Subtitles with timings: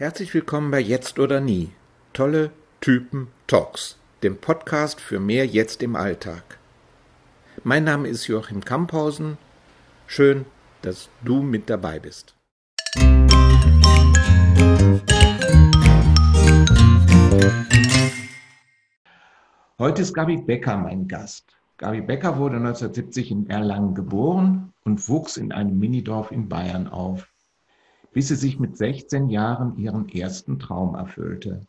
[0.00, 1.72] Herzlich willkommen bei Jetzt oder Nie.
[2.14, 6.58] Tolle Typen Talks, dem Podcast für mehr Jetzt im Alltag.
[7.64, 9.36] Mein Name ist Joachim Kamphausen.
[10.06, 10.46] Schön,
[10.80, 12.34] dass du mit dabei bist.
[19.78, 21.58] Heute ist Gabi Becker mein Gast.
[21.76, 27.29] Gabi Becker wurde 1970 in Erlangen geboren und wuchs in einem Minidorf in Bayern auf,
[28.12, 31.66] bis sie sich mit 16 Jahren ihren ersten Traum erfüllte.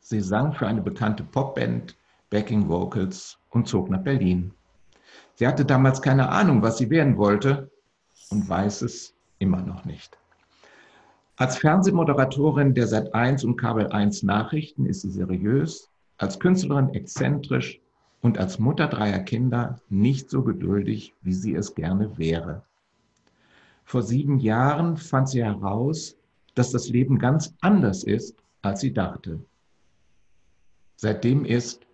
[0.00, 1.96] Sie sang für eine bekannte Popband,
[2.30, 4.52] Backing Vocals und zog nach Berlin.
[5.34, 7.70] Sie hatte damals keine Ahnung, was sie werden wollte
[8.30, 10.16] und weiß es immer noch nicht.
[11.36, 17.80] Als Fernsehmoderatorin der Sat1 und Kabel 1 Nachrichten ist sie seriös, als Künstlerin exzentrisch
[18.20, 22.62] und als Mutter dreier Kinder nicht so geduldig, wie sie es gerne wäre.
[23.84, 26.16] Vor sieben Jahren fand sie heraus,
[26.54, 29.40] dass das Leben ganz anders ist, als sie dachte.
[30.96, 31.86] Seitdem ist,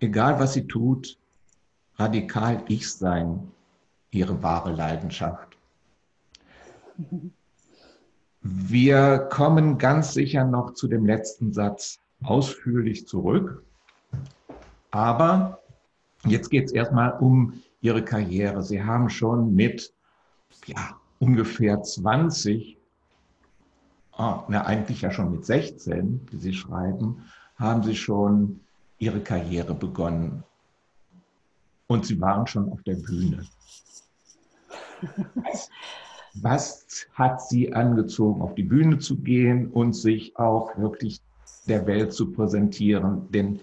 [0.00, 1.18] egal was sie tut,
[1.96, 3.52] radikal Ich sein
[4.10, 5.56] ihre wahre Leidenschaft.
[8.42, 13.64] Wir kommen ganz sicher noch zu dem letzten Satz ausführlich zurück.
[14.90, 15.60] Aber
[16.24, 18.62] jetzt geht es erstmal um Ihre Karriere.
[18.62, 19.92] Sie haben schon mit
[20.66, 22.76] ja, ungefähr 20,
[24.12, 27.24] ah, na, eigentlich ja schon mit 16, wie Sie schreiben,
[27.56, 28.60] haben Sie schon
[28.98, 30.42] Ihre Karriere begonnen.
[31.86, 33.46] Und Sie waren schon auf der Bühne.
[35.34, 35.70] Was,
[36.34, 41.20] was hat Sie angezogen, auf die Bühne zu gehen und sich auch wirklich
[41.66, 43.30] der Welt zu präsentieren?
[43.30, 43.60] Denn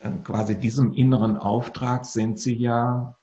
[0.00, 3.16] äh, quasi diesem inneren Auftrag sind Sie ja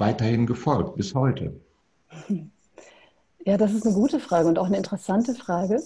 [0.00, 1.60] weiterhin gefolgt, bis heute.
[3.44, 5.82] Ja, das ist eine gute Frage und auch eine interessante Frage.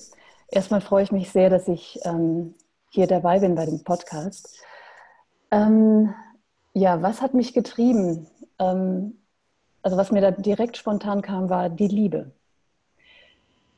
[0.48, 2.54] Erstmal freue ich mich sehr, dass ich ähm,
[2.90, 4.58] hier dabei bin bei dem Podcast.
[5.50, 6.14] Ähm,
[6.72, 8.26] ja, was hat mich getrieben?
[8.58, 9.18] Ähm,
[9.82, 12.32] also was mir da direkt spontan kam, war die Liebe.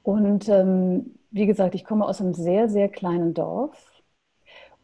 [0.03, 3.77] Und ähm, wie gesagt, ich komme aus einem sehr, sehr kleinen Dorf.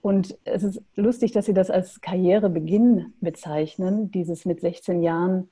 [0.03, 5.49] Und es ist lustig, dass Sie das als Karrierebeginn bezeichnen, dieses mit 16 Jahren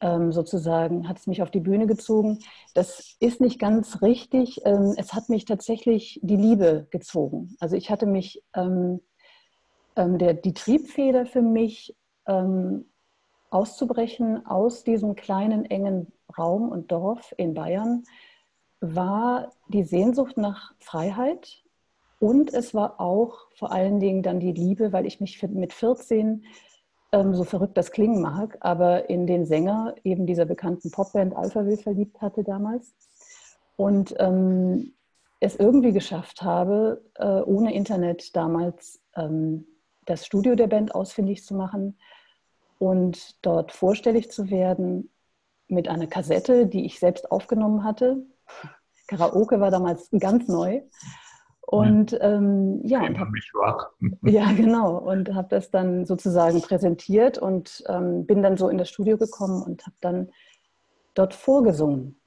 [0.00, 2.38] ähm, sozusagen hat es mich auf die Bühne gezogen.
[2.72, 4.60] Das ist nicht ganz richtig.
[4.64, 7.56] Ähm, es hat mich tatsächlich die Liebe gezogen.
[7.60, 9.00] Also ich hatte mich, ähm,
[9.96, 11.94] ähm der, die Triebfeder für mich
[12.26, 12.86] ähm,
[13.50, 18.04] auszubrechen aus diesem kleinen, engen Raum und Dorf in Bayern,
[18.80, 21.64] war die Sehnsucht nach Freiheit
[22.20, 26.44] und es war auch vor allen Dingen dann die Liebe, weil ich mich mit 14,
[27.12, 31.78] ähm, so verrückt das klingen mag, aber in den Sänger eben dieser bekannten Popband Alphaville
[31.78, 32.94] verliebt hatte damals.
[33.76, 34.92] Und ähm,
[35.40, 39.66] es irgendwie geschafft habe, äh, ohne Internet damals ähm,
[40.04, 41.98] das Studio der Band ausfindig zu machen
[42.78, 45.10] und dort vorstellig zu werden
[45.68, 48.26] mit einer Kassette, die ich selbst aufgenommen hatte.
[49.06, 50.82] Karaoke war damals ganz neu.
[51.70, 53.90] Und ähm, ja, und hab, mich wach.
[54.22, 54.98] ja, genau.
[54.98, 59.62] Und habe das dann sozusagen präsentiert und ähm, bin dann so in das Studio gekommen
[59.62, 60.30] und habe dann
[61.14, 62.18] dort vorgesungen.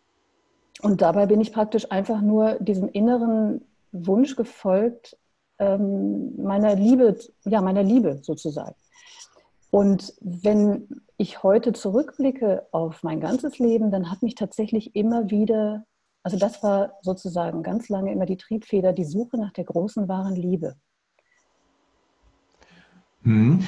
[0.82, 5.18] Und dabei bin ich praktisch einfach nur diesem inneren Wunsch gefolgt,
[5.60, 8.76] ähm, meiner Liebe, ja, meiner Liebe sozusagen.
[9.72, 10.88] Und wenn
[11.18, 15.86] ich heute zurückblicke auf mein ganzes Leben, dann hat mich tatsächlich immer wieder,
[16.24, 20.36] also das war sozusagen ganz lange immer die Triebfeder, die Suche nach der großen wahren
[20.36, 20.76] Liebe.
[23.24, 23.66] Hm.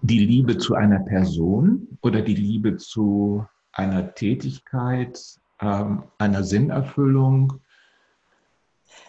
[0.00, 5.20] Die Liebe zu einer Person oder die Liebe zu einer Tätigkeit,
[5.60, 7.60] ähm, einer Sinnerfüllung?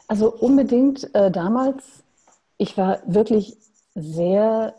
[0.07, 2.03] Also unbedingt äh, damals,
[2.57, 3.57] ich war wirklich
[3.95, 4.75] sehr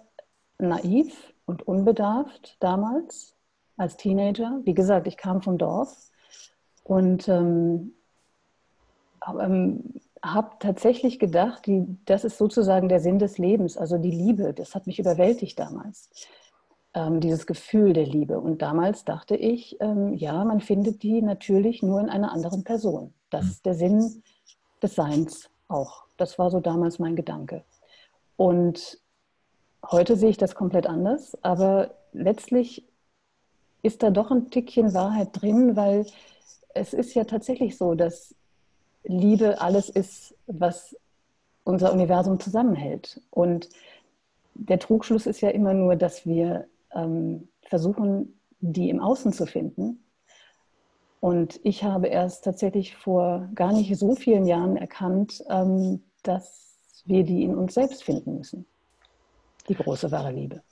[0.59, 3.35] naiv und unbedarft damals
[3.77, 4.61] als Teenager.
[4.65, 6.11] Wie gesagt, ich kam vom Dorf
[6.85, 7.93] und ähm,
[9.27, 14.55] ähm, habe tatsächlich gedacht, die, das ist sozusagen der Sinn des Lebens, also die Liebe.
[14.55, 16.09] Das hat mich überwältigt damals,
[16.95, 18.39] ähm, dieses Gefühl der Liebe.
[18.39, 23.13] Und damals dachte ich, ähm, ja, man findet die natürlich nur in einer anderen Person.
[23.31, 24.23] Das ist der Sinn
[24.83, 26.05] des Seins auch.
[26.17, 27.65] Das war so damals mein Gedanke.
[28.37, 28.99] Und
[29.91, 32.85] Heute sehe ich das komplett anders, aber letztlich
[33.83, 36.07] ist da doch ein Tickchen Wahrheit drin, weil
[36.75, 38.35] es ist ja tatsächlich so, dass
[39.05, 40.97] Liebe alles ist, was
[41.65, 43.21] unser Universum zusammenhält.
[43.31, 43.69] Und
[44.55, 50.05] der Trugschluss ist ja immer nur, dass wir ähm, versuchen, die im Außen zu finden.
[51.21, 57.25] Und ich habe erst tatsächlich vor gar nicht so vielen Jahren erkannt, ähm, dass wir
[57.25, 58.67] die in uns selbst finden müssen.
[59.69, 60.63] Die große wahre Liebe.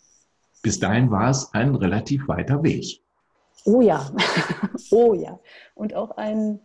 [0.62, 3.02] Bis dahin war es ein relativ weiter Weg.
[3.64, 4.11] Oh ja,
[4.91, 5.38] oh ja.
[5.75, 6.61] Und auch ein,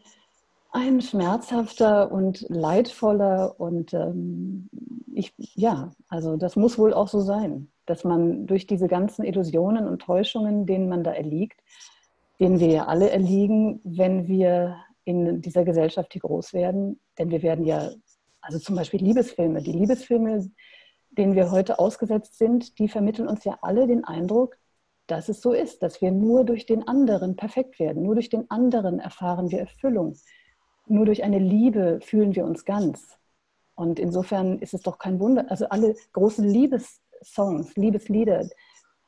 [0.72, 4.70] ein schmerzhafter und leidvoller und ähm,
[5.14, 9.88] ich, ja, also das muss wohl auch so sein, dass man durch diese ganzen Illusionen
[9.88, 11.60] und Täuschungen, denen man da erliegt,
[12.40, 17.00] denen wir ja alle erliegen, wenn wir in dieser Gesellschaft hier groß werden.
[17.18, 17.90] Denn wir werden ja,
[18.42, 20.52] also zum Beispiel Liebesfilme, die Liebesfilme,
[21.12, 24.58] denen wir heute ausgesetzt sind, die vermitteln uns ja alle den Eindruck,
[25.08, 28.50] dass es so ist, dass wir nur durch den anderen perfekt werden, nur durch den
[28.52, 30.18] anderen erfahren wir Erfüllung,
[30.88, 33.18] nur durch eine Liebe fühlen wir uns ganz.
[33.76, 38.50] Und insofern ist es doch kein Wunder, also alle großen Liebessongs, Liebeslieder,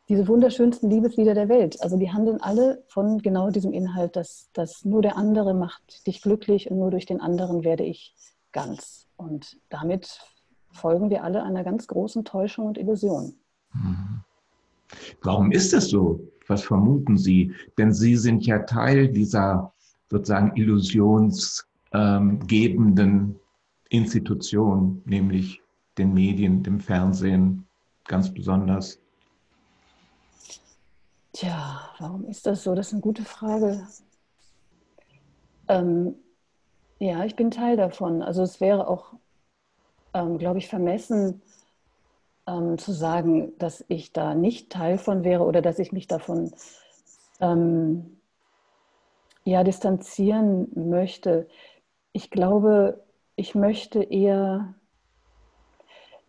[0.10, 1.82] diese wunderschönsten Liebeslieder der Welt.
[1.84, 6.22] Also die handeln alle von genau diesem Inhalt, dass, dass nur der andere macht dich
[6.22, 8.16] glücklich und nur durch den anderen werde ich
[8.52, 9.08] ganz.
[9.18, 10.20] Und damit
[10.72, 13.36] folgen wir alle einer ganz großen Täuschung und Illusion.
[13.74, 14.19] Mhm.
[15.22, 16.22] Warum ist es so?
[16.48, 17.54] Was vermuten Sie?
[17.78, 19.74] Denn Sie sind ja Teil dieser
[20.10, 23.36] sozusagen illusionsgebenden
[23.90, 25.62] Institution, nämlich
[25.98, 27.66] den Medien, dem Fernsehen
[28.06, 29.00] ganz besonders.
[31.34, 32.74] Tja, warum ist das so?
[32.74, 33.88] Das ist eine gute Frage.
[35.68, 36.16] Ähm,
[36.98, 38.22] ja, ich bin Teil davon.
[38.22, 39.14] Also es wäre auch,
[40.14, 41.42] ähm, glaube ich, vermessen
[42.50, 46.52] ähm, zu sagen, dass ich da nicht Teil von wäre oder dass ich mich davon
[47.40, 48.18] ähm,
[49.44, 51.48] ja, distanzieren möchte.
[52.12, 53.04] Ich glaube,
[53.36, 54.74] ich möchte eher,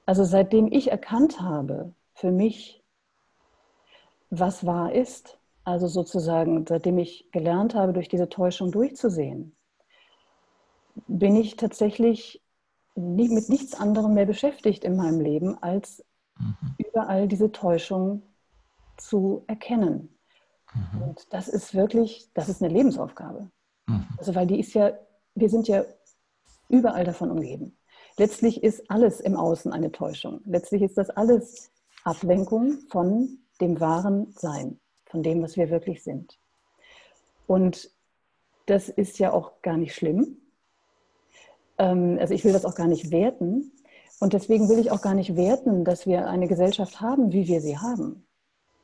[0.06, 2.82] also seitdem ich erkannt habe, für mich,
[4.28, 5.38] was wahr ist.
[5.64, 9.54] Also sozusagen, seitdem ich gelernt habe, durch diese Täuschung durchzusehen,
[11.06, 12.42] bin ich tatsächlich
[12.94, 16.04] mit nichts anderem mehr beschäftigt in meinem Leben, als
[16.40, 16.74] mhm.
[16.78, 18.22] überall diese Täuschung
[18.96, 20.16] zu erkennen.
[20.74, 21.02] Mhm.
[21.02, 23.50] Und das ist wirklich, das ist eine Lebensaufgabe.
[23.86, 24.06] Mhm.
[24.18, 24.92] Also weil die ist ja,
[25.34, 25.84] wir sind ja
[26.68, 27.76] überall davon umgeben.
[28.16, 30.40] Letztlich ist alles im Außen eine Täuschung.
[30.44, 31.70] Letztlich ist das alles
[32.04, 36.38] Ablenkung von dem wahren Sein, von dem, was wir wirklich sind.
[37.46, 37.90] Und
[38.66, 40.36] das ist ja auch gar nicht schlimm.
[41.78, 43.72] Ähm, also ich will das auch gar nicht werten.
[44.20, 47.60] Und deswegen will ich auch gar nicht werten, dass wir eine Gesellschaft haben, wie wir
[47.60, 48.24] sie haben.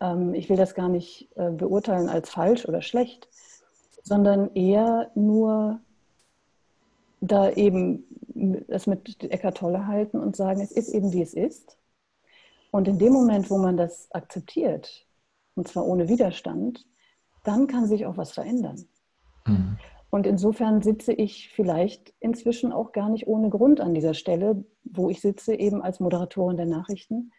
[0.00, 3.28] Ähm, ich will das gar nicht äh, beurteilen als falsch oder schlecht,
[4.02, 5.80] sondern eher nur
[7.20, 8.04] da eben
[8.68, 11.76] das mit Eckart Tolle halten und sagen, es ist eben wie es ist.
[12.70, 15.06] Und in dem Moment, wo man das akzeptiert,
[15.54, 16.86] und zwar ohne Widerstand,
[17.44, 18.86] dann kann sich auch was verändern.
[19.46, 19.78] Mhm.
[20.10, 25.10] Und insofern sitze ich vielleicht inzwischen auch gar nicht ohne Grund an dieser Stelle, wo
[25.10, 27.32] ich sitze, eben als Moderatorin der Nachrichten.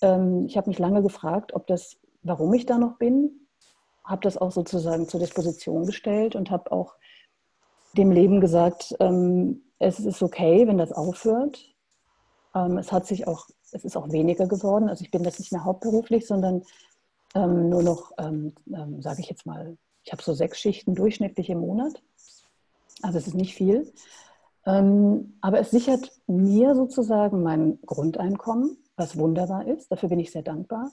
[0.00, 3.46] Ähm, ich habe mich lange gefragt, ob das, warum ich da noch bin,
[4.04, 6.94] habe das auch sozusagen zur Disposition gestellt und habe auch
[7.96, 11.74] dem Leben gesagt, ähm, es ist okay, wenn das aufhört.
[12.54, 14.88] Ähm, es hat sich auch es ist auch weniger geworden.
[14.88, 16.62] Also ich bin das nicht mehr hauptberuflich, sondern
[17.34, 19.76] nur noch, sage ich jetzt mal,
[20.08, 22.02] ich habe so sechs Schichten durchschnittlich im Monat.
[23.02, 23.92] Also es ist nicht viel.
[24.64, 29.92] Ähm, aber es sichert mir sozusagen mein Grundeinkommen, was wunderbar ist.
[29.92, 30.90] Dafür bin ich sehr dankbar.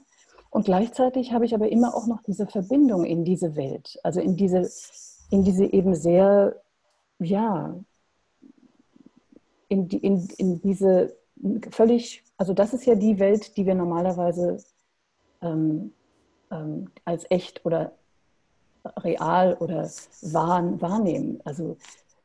[0.49, 4.35] Und gleichzeitig habe ich aber immer auch noch diese Verbindung in diese Welt, also in
[4.35, 4.69] diese,
[5.29, 6.61] in diese eben sehr,
[7.19, 7.73] ja,
[9.69, 11.15] in, in, in diese
[11.71, 14.57] völlig, also das ist ja die Welt, die wir normalerweise
[15.41, 15.93] ähm,
[16.51, 17.93] ähm, als echt oder
[18.97, 19.89] real oder
[20.21, 21.41] wahr, wahrnehmen.
[21.45, 21.77] Also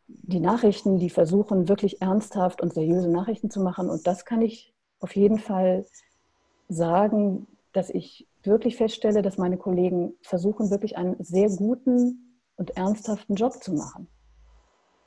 [0.09, 3.89] die Nachrichten, die versuchen wirklich ernsthaft und seriöse Nachrichten zu machen.
[3.89, 5.87] Und das kann ich auf jeden Fall
[6.69, 13.37] sagen, dass ich wirklich feststelle, dass meine Kollegen versuchen, wirklich einen sehr guten und ernsthaften
[13.37, 14.09] Job zu machen.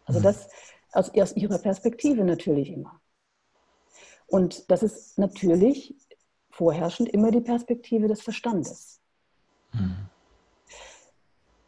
[0.05, 0.23] Also mhm.
[0.23, 0.47] das
[0.91, 2.99] aus, aus ihrer Perspektive natürlich immer.
[4.27, 5.95] Und das ist natürlich
[6.49, 9.01] vorherrschend immer die Perspektive des Verstandes.
[9.73, 10.09] Mhm.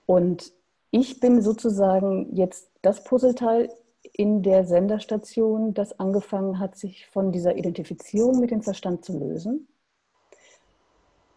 [0.05, 0.53] Und
[0.91, 3.69] ich bin sozusagen jetzt das Puzzleteil
[4.13, 9.67] in der Senderstation, das angefangen hat, sich von dieser Identifizierung mit dem Verstand zu lösen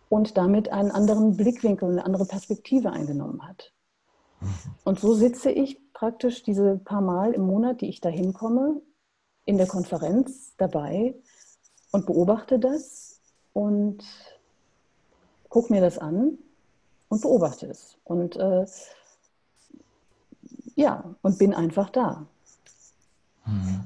[0.08, 3.72] und damit einen anderen Blickwinkel, eine andere Perspektive eingenommen hat.
[4.84, 8.80] Und so sitze ich praktisch diese paar Mal im Monat, die ich da hinkomme,
[9.44, 11.14] in der Konferenz dabei
[11.90, 13.20] und beobachte das
[13.52, 14.04] und
[15.48, 16.38] gucke mir das an
[17.08, 17.96] und beobachte es.
[18.04, 18.66] Und äh,
[20.74, 22.26] ja, und bin einfach da.
[23.46, 23.80] Mhm.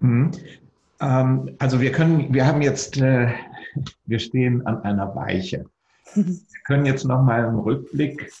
[0.00, 0.30] Mhm.
[1.00, 3.32] Ähm, also wir können, wir haben jetzt, äh,
[4.06, 5.66] wir stehen an einer Weiche.
[6.14, 8.32] Wir können jetzt nochmal einen Rückblick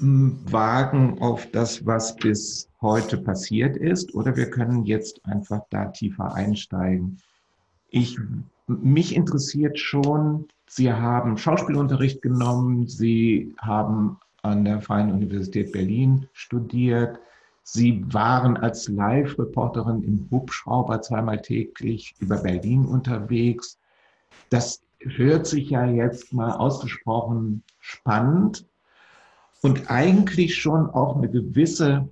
[0.00, 6.32] wagen auf das, was bis heute passiert ist, oder wir können jetzt einfach da tiefer
[6.34, 7.18] einsteigen.
[7.90, 8.18] Ich,
[8.66, 17.18] mich interessiert schon, Sie haben Schauspielunterricht genommen, Sie haben an der Freien Universität Berlin studiert,
[17.64, 23.80] Sie waren als Live-Reporterin im Hubschrauber zweimal täglich über Berlin unterwegs.
[24.50, 28.64] Das hört sich ja jetzt mal ausgesprochen spannend
[29.62, 32.08] und eigentlich schon auch eine gewisse,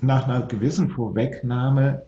[0.00, 2.04] nach einer gewissen Vorwegnahme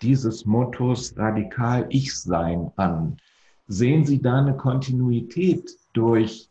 [0.00, 3.16] dieses Mottos radikal Ich-Sein an.
[3.72, 6.50] Sehen Sie da eine Kontinuität durch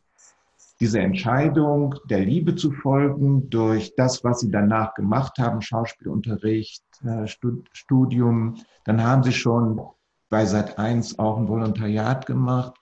[0.79, 7.27] diese Entscheidung, der Liebe zu folgen, durch das, was Sie danach gemacht haben, Schauspielunterricht, äh,
[7.73, 9.81] Studium, dann haben Sie schon
[10.29, 12.79] bei Sat1 auch ein Volontariat gemacht.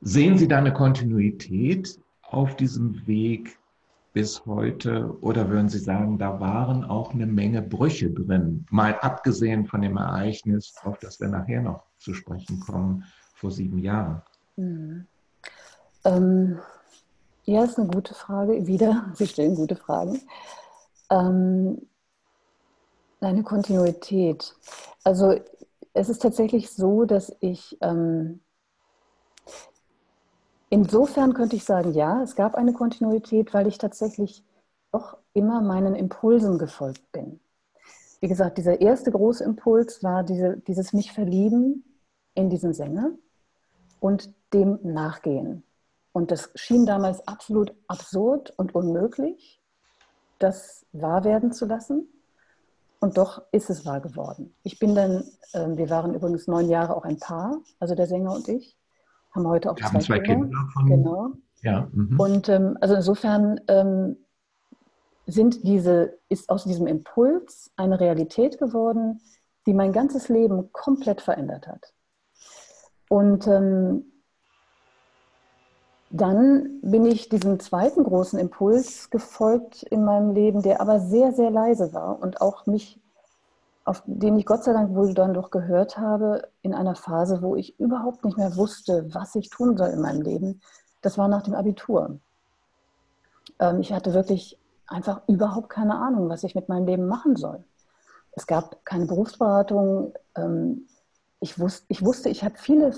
[0.00, 3.58] Sehen Sie da eine Kontinuität auf diesem Weg
[4.16, 5.14] bis heute?
[5.20, 9.98] Oder würden Sie sagen, da waren auch eine Menge Brüche drin, mal abgesehen von dem
[9.98, 13.04] Ereignis, auf das wir nachher noch zu sprechen kommen,
[13.34, 14.22] vor sieben Jahren?
[14.56, 15.06] Mhm.
[16.04, 16.58] Ähm,
[17.44, 18.66] ja, ist eine gute Frage.
[18.66, 20.22] Wieder, Sie stellen gute Fragen.
[21.10, 21.82] Ähm,
[23.20, 24.54] eine Kontinuität.
[25.04, 25.38] Also
[25.92, 28.40] es ist tatsächlich so, dass ich ähm,
[30.68, 34.44] Insofern könnte ich sagen, ja, es gab eine Kontinuität, weil ich tatsächlich
[34.92, 37.40] doch immer meinen Impulsen gefolgt bin.
[38.20, 41.84] Wie gesagt, dieser erste große Impuls war diese, dieses mich verlieben
[42.34, 43.10] in diesen Sänger
[44.00, 45.62] und dem nachgehen.
[46.12, 49.60] Und das schien damals absolut absurd und unmöglich,
[50.38, 52.08] das wahr werden zu lassen.
[52.98, 54.54] Und doch ist es wahr geworden.
[54.62, 58.32] Ich bin dann, äh, wir waren übrigens neun Jahre auch ein Paar, also der Sänger
[58.32, 58.76] und ich
[59.36, 60.46] haben heute auch zwei, zwei, Kinder.
[60.46, 61.28] Kinder von, genau.
[61.62, 62.18] Ja, mhm.
[62.18, 64.16] Und ähm, also insofern ähm,
[65.26, 69.20] sind diese, ist aus diesem Impuls eine Realität geworden,
[69.66, 71.92] die mein ganzes Leben komplett verändert hat.
[73.08, 74.04] Und ähm,
[76.10, 81.50] dann bin ich diesem zweiten großen Impuls gefolgt in meinem Leben, der aber sehr, sehr
[81.50, 83.00] leise war und auch mich
[83.86, 87.54] auf den ich Gott sei Dank wohl dann doch gehört habe, in einer Phase, wo
[87.54, 90.60] ich überhaupt nicht mehr wusste, was ich tun soll in meinem Leben.
[91.02, 92.18] Das war nach dem Abitur.
[93.60, 97.62] Ähm, ich hatte wirklich einfach überhaupt keine Ahnung, was ich mit meinem Leben machen soll.
[98.32, 100.14] Es gab keine Berufsberatung.
[100.34, 100.88] Ähm,
[101.38, 102.92] ich, wusste, ich habe viele,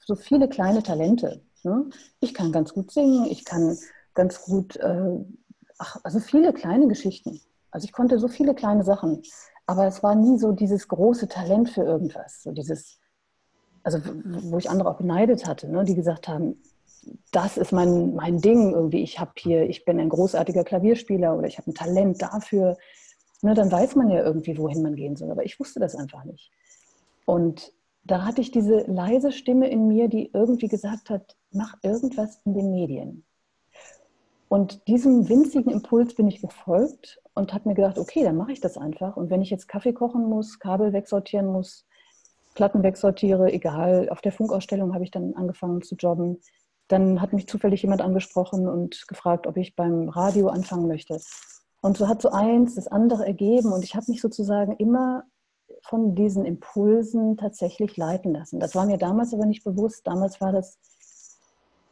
[0.00, 1.40] so viele kleine Talente.
[1.62, 1.88] Ne?
[2.18, 3.78] Ich kann ganz gut singen, ich kann
[4.14, 5.24] ganz gut, äh,
[5.78, 7.40] ach, also viele kleine Geschichten.
[7.70, 9.22] Also ich konnte so viele kleine Sachen.
[9.66, 12.42] Aber es war nie so dieses große Talent für irgendwas.
[12.42, 12.98] So dieses,
[13.82, 16.56] also wo ich andere auch beneidet hatte, ne, die gesagt haben,
[17.32, 19.02] das ist mein, mein Ding irgendwie.
[19.02, 22.76] Ich habe hier, ich bin ein großartiger Klavierspieler oder ich habe ein Talent dafür.
[23.42, 25.30] Ne, dann weiß man ja irgendwie, wohin man gehen soll.
[25.30, 26.50] Aber ich wusste das einfach nicht.
[27.24, 27.72] Und
[28.04, 32.54] da hatte ich diese leise Stimme in mir, die irgendwie gesagt hat, mach irgendwas in
[32.54, 33.24] den Medien.
[34.52, 38.60] Und diesem winzigen Impuls bin ich gefolgt und habe mir gedacht, okay, dann mache ich
[38.60, 39.16] das einfach.
[39.16, 41.86] Und wenn ich jetzt Kaffee kochen muss, Kabel wegsortieren muss,
[42.52, 46.38] Platten wegsortiere, egal, auf der Funkausstellung habe ich dann angefangen zu jobben.
[46.88, 51.18] Dann hat mich zufällig jemand angesprochen und gefragt, ob ich beim Radio anfangen möchte.
[51.80, 55.22] Und so hat so eins das andere ergeben und ich habe mich sozusagen immer
[55.80, 58.60] von diesen Impulsen tatsächlich leiten lassen.
[58.60, 60.06] Das war mir damals aber nicht bewusst.
[60.06, 60.78] Damals war das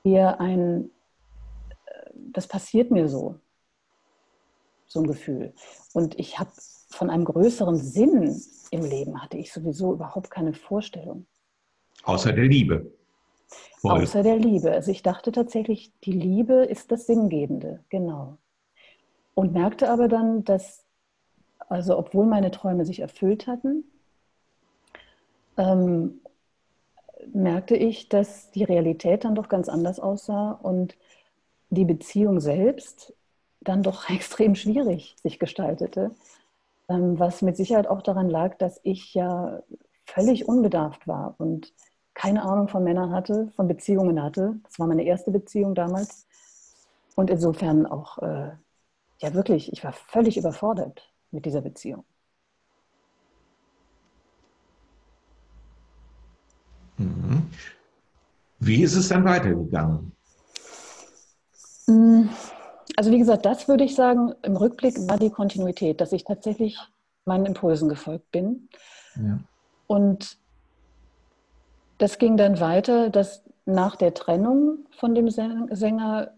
[0.04, 0.90] eher ein,
[2.14, 3.36] das passiert mir so
[4.90, 5.54] so ein Gefühl.
[5.94, 6.50] Und ich habe
[6.90, 11.26] von einem größeren Sinn im Leben hatte ich sowieso überhaupt keine Vorstellung.
[12.04, 12.92] Außer der Liebe.
[13.78, 14.02] Voll.
[14.02, 14.72] Außer der Liebe.
[14.72, 18.36] Also ich dachte tatsächlich, die Liebe ist das Sinngebende, genau.
[19.34, 20.84] Und merkte aber dann, dass,
[21.68, 23.84] also obwohl meine Träume sich erfüllt hatten,
[25.56, 26.20] ähm,
[27.32, 30.96] merkte ich, dass die Realität dann doch ganz anders aussah und
[31.70, 33.14] die Beziehung selbst
[33.60, 36.10] dann doch extrem schwierig sich gestaltete,
[36.88, 39.62] ähm, was mit Sicherheit auch daran lag, dass ich ja
[40.04, 41.72] völlig unbedarft war und
[42.14, 44.56] keine Ahnung von Männern hatte, von Beziehungen hatte.
[44.64, 46.26] Das war meine erste Beziehung damals.
[47.14, 48.50] Und insofern auch, äh,
[49.20, 52.04] ja wirklich, ich war völlig überfordert mit dieser Beziehung.
[56.98, 57.48] Mhm.
[58.58, 60.12] Wie ist es dann weitergegangen?
[61.86, 62.28] Mm,
[62.96, 66.78] also wie gesagt, das würde ich sagen, im Rückblick war die Kontinuität, dass ich tatsächlich
[67.24, 68.68] meinen Impulsen gefolgt bin.
[69.16, 69.38] Ja.
[69.86, 70.38] Und
[71.98, 76.32] das ging dann weiter, dass nach der Trennung von dem Sänger,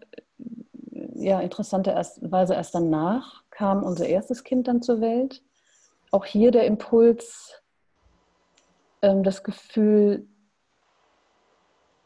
[1.15, 5.41] ja, interessanterweise erst danach kam unser erstes Kind dann zur Welt.
[6.11, 7.61] Auch hier der Impuls,
[9.01, 10.27] ähm, das Gefühl,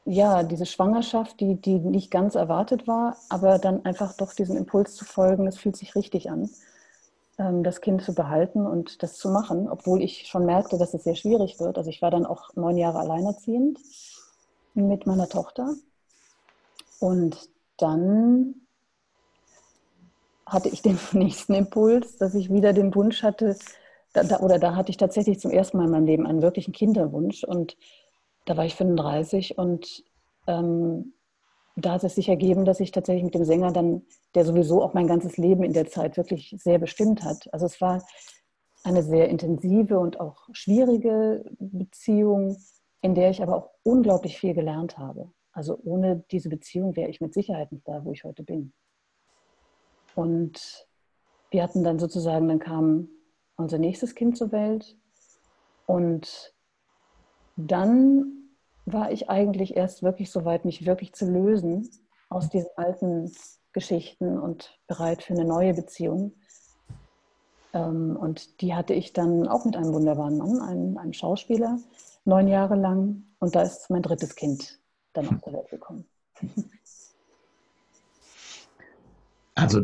[0.07, 4.95] ja, diese Schwangerschaft, die, die nicht ganz erwartet war, aber dann einfach doch diesem Impuls
[4.95, 6.49] zu folgen, das fühlt sich richtig an,
[7.37, 11.03] ähm, das Kind zu behalten und das zu machen, obwohl ich schon merkte, dass es
[11.03, 11.77] sehr schwierig wird.
[11.77, 13.79] Also ich war dann auch neun Jahre alleinerziehend
[14.75, 15.73] mit meiner Tochter
[16.99, 18.55] und dann
[20.45, 23.57] hatte ich den nächsten Impuls, dass ich wieder den Wunsch hatte,
[24.13, 27.43] da, oder da hatte ich tatsächlich zum ersten Mal in meinem Leben einen wirklichen Kinderwunsch
[27.43, 27.75] und
[28.47, 30.03] da war ich 35 und
[30.47, 31.13] ähm,
[31.75, 34.01] da hat es sich ergeben, dass ich tatsächlich mit dem Sänger dann,
[34.33, 37.53] der sowieso auch mein ganzes Leben in der Zeit wirklich sehr bestimmt hat.
[37.53, 38.03] Also es war
[38.83, 42.57] eine sehr intensive und auch schwierige Beziehung,
[43.01, 45.29] in der ich aber auch unglaublich viel gelernt habe.
[45.51, 48.73] Also ohne diese Beziehung wäre ich mit Sicherheit nicht da, wo ich heute bin.
[50.15, 50.87] Und
[51.51, 53.09] wir hatten dann sozusagen, dann kam
[53.55, 54.97] unser nächstes Kind zur Welt
[55.85, 56.55] und
[57.57, 58.33] dann
[58.85, 61.89] war ich eigentlich erst wirklich so weit, mich wirklich zu lösen
[62.29, 63.31] aus diesen alten
[63.73, 66.33] Geschichten und bereit für eine neue Beziehung.
[67.73, 71.79] Ähm, und die hatte ich dann auch mit einem wunderbaren Mann, einem, einem Schauspieler,
[72.25, 73.23] neun Jahre lang.
[73.39, 74.79] Und da ist mein drittes Kind
[75.13, 76.05] dann auf der Welt gekommen.
[79.57, 79.81] Also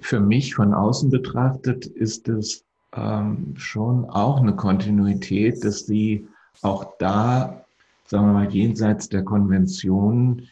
[0.00, 6.28] für mich von außen betrachtet ist es ähm, schon auch eine Kontinuität, dass sie
[6.60, 7.64] auch da,
[8.04, 10.48] sagen wir mal, jenseits der Konvention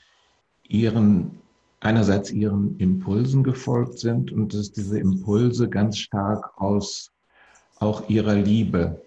[0.66, 1.38] ihren,
[1.80, 7.12] einerseits ihren Impulsen gefolgt sind und dass diese Impulse ganz stark aus
[7.78, 9.02] auch ihrer Liebe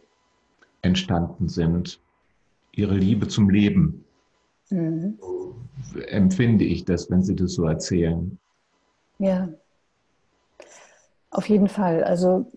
[0.81, 1.99] entstanden sind,
[2.73, 4.06] ihre Liebe zum Leben.
[4.69, 5.17] Mhm.
[5.19, 5.56] So
[6.08, 8.38] empfinde ich das, wenn Sie das so erzählen.
[9.19, 9.49] Ja,
[11.32, 12.03] auf jeden Fall.
[12.03, 12.51] Also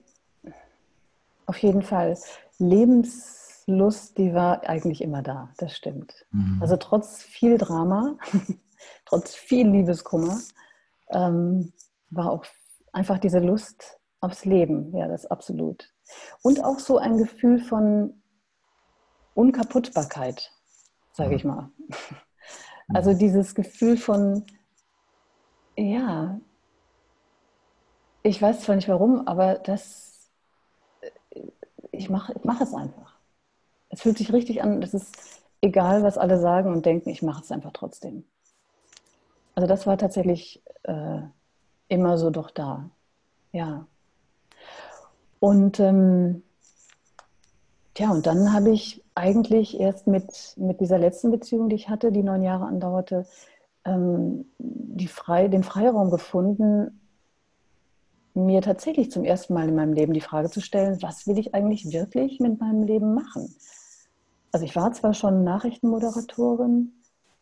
[1.47, 2.17] auf jeden Fall.
[2.59, 6.25] Lebens Lust, die war eigentlich immer da, das stimmt.
[6.31, 6.59] Mhm.
[6.61, 8.17] Also trotz viel Drama,
[9.05, 10.39] trotz viel Liebeskummer,
[11.11, 11.73] ähm,
[12.11, 12.45] war auch
[12.93, 15.93] einfach diese Lust aufs Leben, ja, das absolut.
[16.43, 18.23] Und auch so ein Gefühl von
[19.35, 20.53] Unkaputtbarkeit,
[21.13, 21.71] sage ich mal.
[22.95, 24.47] Also dieses Gefühl von,
[25.77, 26.39] ja,
[28.23, 30.31] ich weiß zwar nicht warum, aber das,
[31.91, 33.16] ich mache ich mach es einfach
[33.97, 37.43] es fühlt sich richtig an, das ist egal, was alle sagen und denken, ich mache
[37.43, 38.25] es einfach trotzdem.
[39.55, 41.21] Also das war tatsächlich äh,
[41.89, 42.91] immer so doch da.
[43.53, 43.87] Ja.
[45.41, 46.43] Und ähm,
[47.97, 52.13] ja, und dann habe ich eigentlich erst mit, mit dieser letzten Beziehung, die ich hatte,
[52.13, 53.27] die neun Jahre andauerte,
[53.87, 57.01] ähm, die frei, den Freiraum gefunden,
[58.35, 61.55] mir tatsächlich zum ersten Mal in meinem Leben die Frage zu stellen, was will ich
[61.55, 63.49] eigentlich wirklich mit meinem Leben machen?
[64.57, 66.95] Also ich war zwar schon Nachrichtenmoderatorin,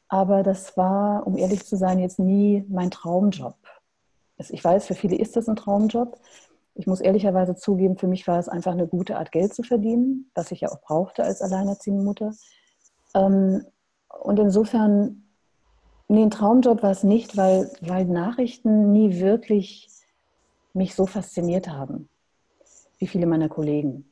[0.09, 3.55] aber das war, um ehrlich zu sein, jetzt nie mein Traumjob.
[4.37, 6.19] Ich weiß, für viele ist das ein Traumjob.
[6.75, 10.29] Ich muss ehrlicherweise zugeben, für mich war es einfach eine gute Art, Geld zu verdienen,
[10.35, 12.33] was ich ja auch brauchte als alleinerziehende Mutter.
[13.15, 13.65] Ähm,
[14.21, 15.23] und insofern,
[16.09, 19.89] nee, ein Traumjob war es nicht, weil, weil Nachrichten nie wirklich
[20.73, 22.09] mich so fasziniert haben,
[22.99, 24.11] wie viele meiner Kollegen.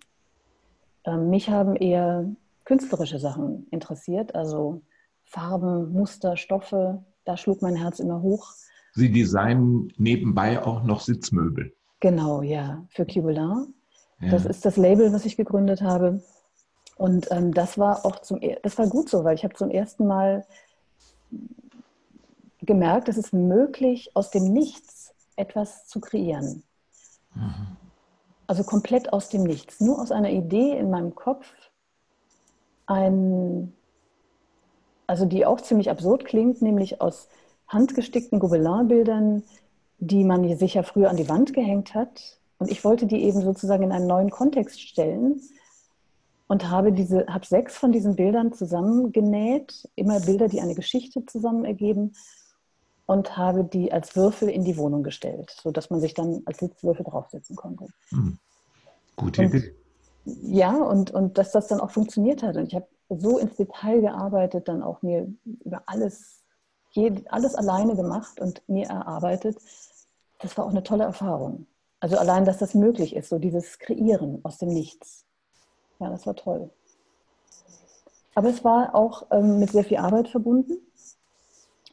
[1.05, 2.33] Ähm, mich haben eher
[2.73, 4.81] künstlerische Sachen interessiert, also
[5.25, 7.05] Farben, Muster, Stoffe.
[7.27, 8.55] Da schlug mein Herz immer hoch.
[8.95, 11.75] Sie designen nebenbei auch noch Sitzmöbel.
[12.01, 13.75] Genau, ja, für Cubelin.
[14.21, 14.31] Ja.
[14.31, 16.23] Das ist das Label, was ich gegründet habe.
[16.97, 20.07] Und ähm, das war auch zum, das war gut so, weil ich habe zum ersten
[20.07, 20.47] Mal
[22.63, 26.63] gemerkt, es ist möglich, aus dem Nichts etwas zu kreieren.
[27.35, 27.77] Mhm.
[28.47, 29.79] Also komplett aus dem Nichts.
[29.81, 31.53] Nur aus einer Idee in meinem Kopf
[32.93, 33.73] ein,
[35.07, 37.29] also die auch ziemlich absurd klingt, nämlich aus
[37.69, 39.43] handgestickten Gobelin-Bildern,
[39.99, 42.39] die man sich ja früher an die Wand gehängt hat.
[42.59, 45.41] Und ich wollte die eben sozusagen in einen neuen Kontext stellen
[46.49, 51.65] und habe, diese, habe sechs von diesen Bildern zusammengenäht, immer Bilder, die eine Geschichte zusammen
[51.65, 52.13] ergeben
[53.07, 57.05] und habe die als Würfel in die Wohnung gestellt, sodass man sich dann als Sitzwürfel
[57.05, 57.87] draufsetzen konnte.
[58.11, 58.39] Hm.
[59.17, 59.75] Gute Idee.
[60.25, 62.57] Ja, und, und dass das dann auch funktioniert hat.
[62.57, 65.33] Und ich habe so ins Detail gearbeitet, dann auch mir
[65.65, 66.43] über alles,
[67.29, 69.57] alles alleine gemacht und mir erarbeitet,
[70.39, 71.67] das war auch eine tolle Erfahrung.
[72.01, 75.25] Also allein, dass das möglich ist, so dieses Kreieren aus dem Nichts.
[76.01, 76.71] Ja, das war toll.
[78.35, 80.79] Aber es war auch ähm, mit sehr viel Arbeit verbunden.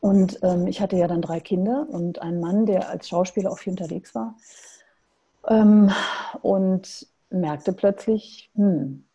[0.01, 3.59] Und ähm, ich hatte ja dann drei Kinder und einen Mann, der als Schauspieler auch
[3.59, 4.35] viel unterwegs war.
[5.47, 5.91] Ähm,
[6.41, 9.05] und merkte plötzlich, hm,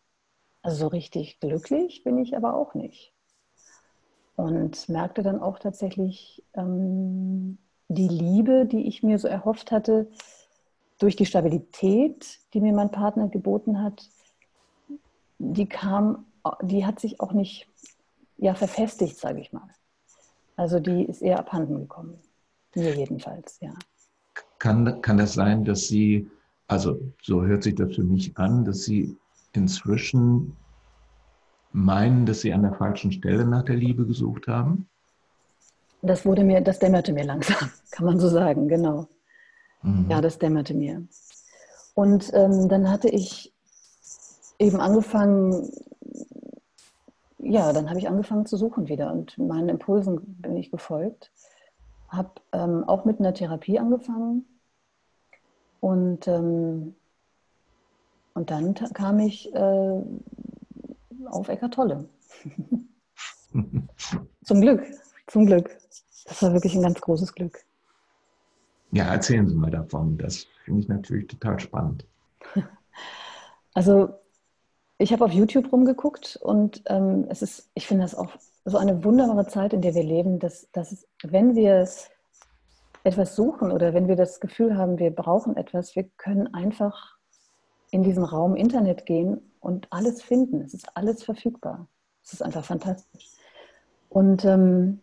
[0.61, 3.13] also so richtig glücklich bin ich aber auch nicht.
[4.35, 10.09] Und merkte dann auch tatsächlich ähm, die Liebe, die ich mir so erhofft hatte,
[10.99, 14.09] durch die Stabilität, die mir mein Partner geboten hat,
[15.37, 16.25] die kam,
[16.61, 17.67] die hat sich auch nicht
[18.37, 19.69] ja, verfestigt, sage ich mal.
[20.55, 22.19] Also die ist eher abhanden gekommen.
[22.75, 23.73] Mir jedenfalls, ja.
[24.59, 26.29] Kann, kann das sein, dass Sie,
[26.67, 29.15] also so hört sich das für mich an, dass Sie
[29.53, 30.55] inzwischen
[31.71, 34.87] meinen, dass Sie an der falschen Stelle nach der Liebe gesucht haben?
[36.01, 39.07] Das wurde mir, das dämmerte mir langsam, kann man so sagen, genau.
[39.81, 40.07] Mhm.
[40.09, 41.03] Ja, das dämmerte mir.
[41.93, 43.53] Und ähm, dann hatte ich
[44.59, 45.69] eben angefangen,
[47.37, 51.31] ja, dann habe ich angefangen zu suchen wieder und meinen Impulsen bin ich gefolgt.
[52.09, 54.45] Habe ähm, auch mit einer Therapie angefangen
[55.79, 56.95] und, ähm,
[58.33, 60.01] und dann kam ich äh,
[61.25, 62.09] auf Eckart Tolle.
[64.43, 64.83] zum Glück,
[65.27, 65.77] zum Glück.
[66.25, 67.63] Das war wirklich ein ganz großes Glück.
[68.91, 70.17] Ja, erzählen Sie mal davon.
[70.17, 72.05] Das finde ich natürlich total spannend.
[73.77, 74.13] Also
[74.97, 78.31] ich habe auf YouTube rumgeguckt und ähm, es ist, ich finde das auch
[78.63, 81.85] so eine wunderbare Zeit, in der wir leben, dass, dass wenn wir
[83.05, 87.17] etwas suchen oder wenn wir das Gefühl haben, wir brauchen etwas, wir können einfach
[87.91, 90.61] in diesen Raum Internet gehen und alles finden.
[90.61, 91.87] Es ist alles verfügbar.
[92.23, 93.29] Es ist einfach fantastisch.
[94.09, 94.99] Und ähm,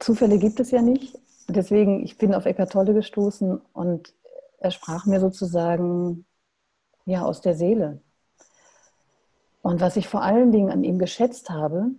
[0.00, 1.16] Zufälle gibt es ja nicht.
[1.48, 4.12] Deswegen, ich bin auf Eckart Tolle gestoßen und
[4.58, 6.26] er sprach mir sozusagen
[7.06, 8.00] ja aus der Seele.
[9.62, 11.90] Und was ich vor allen Dingen an ihm geschätzt habe,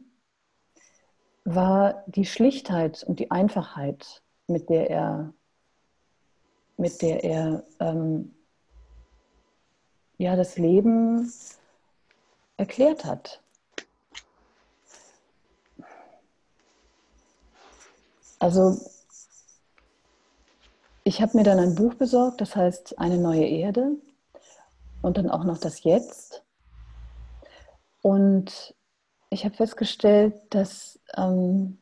[1.46, 5.34] war die Schlichtheit und die Einfachheit, mit der er,
[6.78, 8.36] mit der er ähm,
[10.18, 11.32] ja, das Leben
[12.58, 13.42] erklärt hat.
[18.40, 18.80] Also
[21.04, 23.92] ich habe mir dann ein Buch besorgt, das heißt Eine neue Erde
[25.02, 26.44] und dann auch noch das Jetzt.
[28.02, 28.76] Und
[29.30, 31.80] ich habe festgestellt, dass, ähm,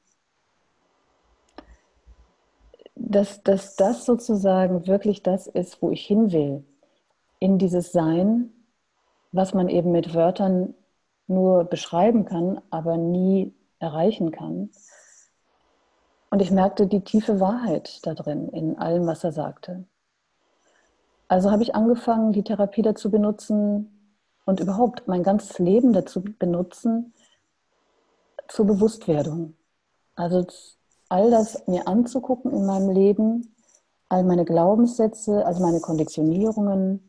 [3.13, 6.65] dass, dass das sozusagen wirklich das ist, wo ich hin will.
[7.39, 8.51] In dieses Sein,
[9.31, 10.73] was man eben mit Wörtern
[11.27, 14.69] nur beschreiben kann, aber nie erreichen kann.
[16.29, 19.85] Und ich merkte die tiefe Wahrheit da drin, in allem, was er sagte.
[21.27, 23.89] Also habe ich angefangen, die Therapie dazu benutzen,
[24.45, 27.13] und überhaupt mein ganzes Leben dazu benutzen,
[28.47, 29.55] zur Bewusstwerdung.
[30.15, 30.45] Also
[31.13, 33.55] all das mir anzugucken in meinem Leben,
[34.09, 37.07] all meine Glaubenssätze, also meine Konditionierungen,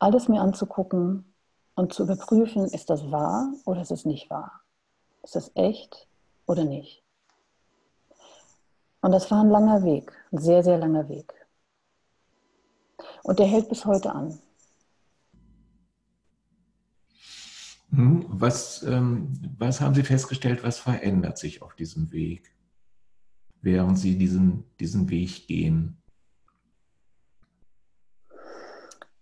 [0.00, 1.32] alles mir anzugucken
[1.76, 4.62] und zu überprüfen, ist das wahr oder ist es nicht wahr?
[5.22, 6.08] Ist das echt
[6.48, 7.04] oder nicht?
[9.00, 11.32] Und das war ein langer Weg, ein sehr, sehr langer Weg.
[13.22, 14.40] Und der hält bis heute an.
[17.90, 22.55] Hm, was, ähm, was haben Sie festgestellt, was verändert sich auf diesem Weg,
[23.62, 26.02] während Sie diesen, diesen Weg gehen?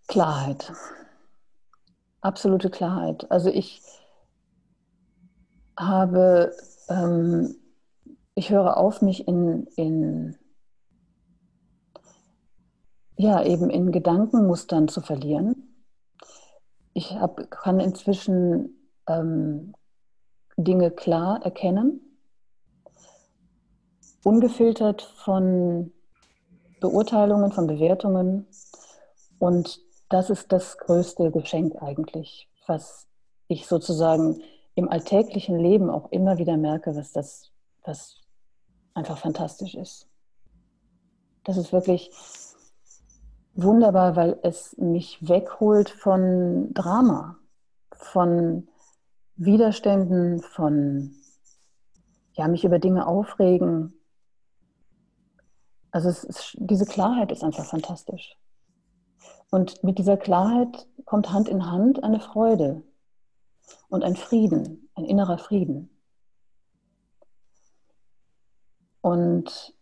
[0.06, 0.72] Klarheit.
[2.20, 3.30] Absolute Klarheit.
[3.30, 3.82] Also ich
[5.78, 6.54] habe,
[6.88, 7.56] ähm,
[8.34, 10.36] ich höre auf, mich in, in,
[13.16, 15.74] ja, eben in Gedankenmustern zu verlieren
[16.94, 19.74] ich hab, kann inzwischen ähm,
[20.56, 22.00] Dinge klar erkennen,
[24.24, 25.92] ungefiltert von
[26.80, 28.46] Beurteilungen, von Bewertungen.
[29.38, 33.06] Und das ist das größte Geschenk eigentlich, was
[33.48, 34.42] ich sozusagen
[34.74, 37.50] im alltäglichen Leben auch immer wieder merke, was das,
[37.84, 38.20] was
[38.94, 40.08] einfach fantastisch ist.
[41.44, 42.10] Das ist wirklich
[43.54, 47.36] wunderbar, weil es mich wegholt von Drama,
[47.92, 48.68] von
[49.36, 51.14] Widerständen, von
[52.32, 53.94] ja, mich über Dinge aufregen.
[55.94, 58.36] Also ist, diese Klarheit ist einfach fantastisch.
[59.52, 62.82] Und mit dieser Klarheit kommt Hand in Hand eine Freude
[63.90, 65.88] und ein Frieden, ein innerer Frieden.
[69.02, 69.72] Und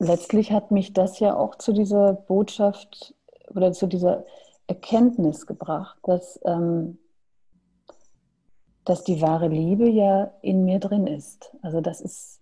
[0.00, 3.14] letztlich hat mich das ja auch zu dieser Botschaft
[3.50, 4.24] oder zu dieser
[4.66, 6.98] Erkenntnis gebracht, dass, ähm,
[8.84, 11.54] dass die wahre Liebe ja in mir drin ist.
[11.62, 12.40] Also das ist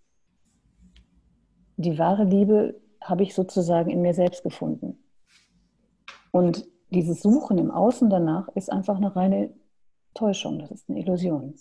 [1.83, 4.99] die wahre Liebe habe ich sozusagen in mir selbst gefunden.
[6.31, 9.53] Und dieses Suchen im Außen danach ist einfach eine reine
[10.15, 11.55] Täuschung, das ist eine Illusion.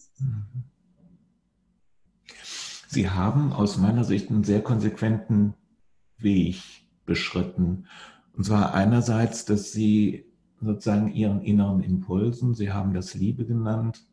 [2.88, 5.54] Sie haben aus meiner Sicht einen sehr konsequenten
[6.18, 6.62] Weg
[7.06, 7.88] beschritten.
[8.34, 10.26] Und zwar einerseits, dass Sie
[10.60, 14.06] sozusagen Ihren inneren Impulsen, Sie haben das Liebe genannt,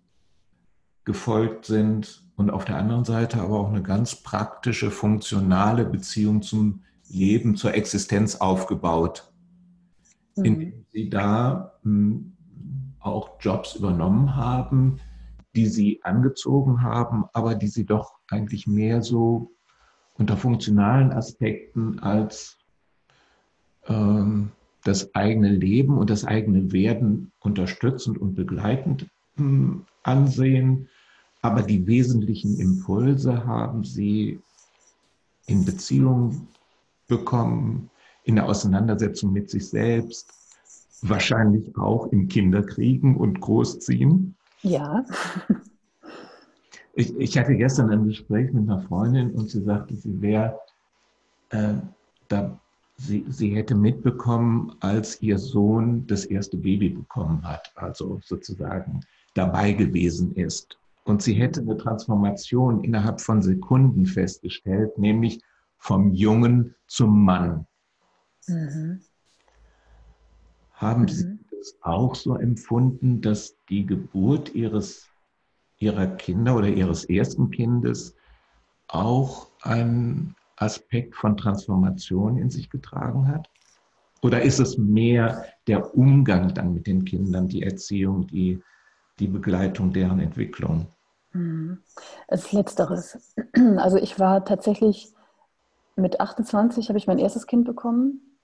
[1.08, 6.82] gefolgt sind und auf der anderen Seite aber auch eine ganz praktische, funktionale Beziehung zum
[7.08, 9.32] Leben, zur Existenz aufgebaut,
[10.36, 10.44] mhm.
[10.44, 12.34] indem Sie da hm,
[13.00, 15.00] auch Jobs übernommen haben,
[15.56, 19.52] die Sie angezogen haben, aber die Sie doch eigentlich mehr so
[20.12, 22.58] unter funktionalen Aspekten als
[23.86, 24.50] ähm,
[24.84, 30.90] das eigene Leben und das eigene Werden unterstützend und begleitend hm, ansehen.
[31.42, 34.40] Aber die wesentlichen Impulse haben Sie
[35.46, 36.48] in Beziehung
[37.06, 37.90] bekommen,
[38.24, 40.32] in der Auseinandersetzung mit sich selbst,
[41.02, 44.34] wahrscheinlich auch im Kinderkriegen und Großziehen.
[44.62, 45.04] Ja.
[46.94, 50.58] Ich, ich hatte gestern ein Gespräch mit einer Freundin und sie sagte, sie wäre
[51.50, 51.74] äh,
[52.26, 52.58] da,
[52.96, 59.00] sie, sie hätte mitbekommen, als ihr Sohn das erste Baby bekommen hat, also sozusagen
[59.34, 60.76] dabei gewesen ist.
[61.08, 65.40] Und sie hätte eine Transformation innerhalb von Sekunden festgestellt, nämlich
[65.78, 67.66] vom Jungen zum Mann.
[68.46, 69.00] Mhm.
[70.70, 71.08] Haben mhm.
[71.08, 75.08] Sie das auch so empfunden, dass die Geburt Ihres,
[75.78, 78.14] Ihrer Kinder oder Ihres ersten Kindes
[78.88, 83.48] auch einen Aspekt von Transformation in sich getragen hat?
[84.20, 88.62] Oder ist es mehr der Umgang dann mit den Kindern, die Erziehung, die,
[89.18, 90.92] die Begleitung deren Entwicklung?
[91.32, 91.82] Mhm.
[92.28, 93.34] Ist letzteres.
[93.76, 95.12] Also ich war tatsächlich
[95.96, 98.38] mit 28 habe ich mein erstes Kind bekommen.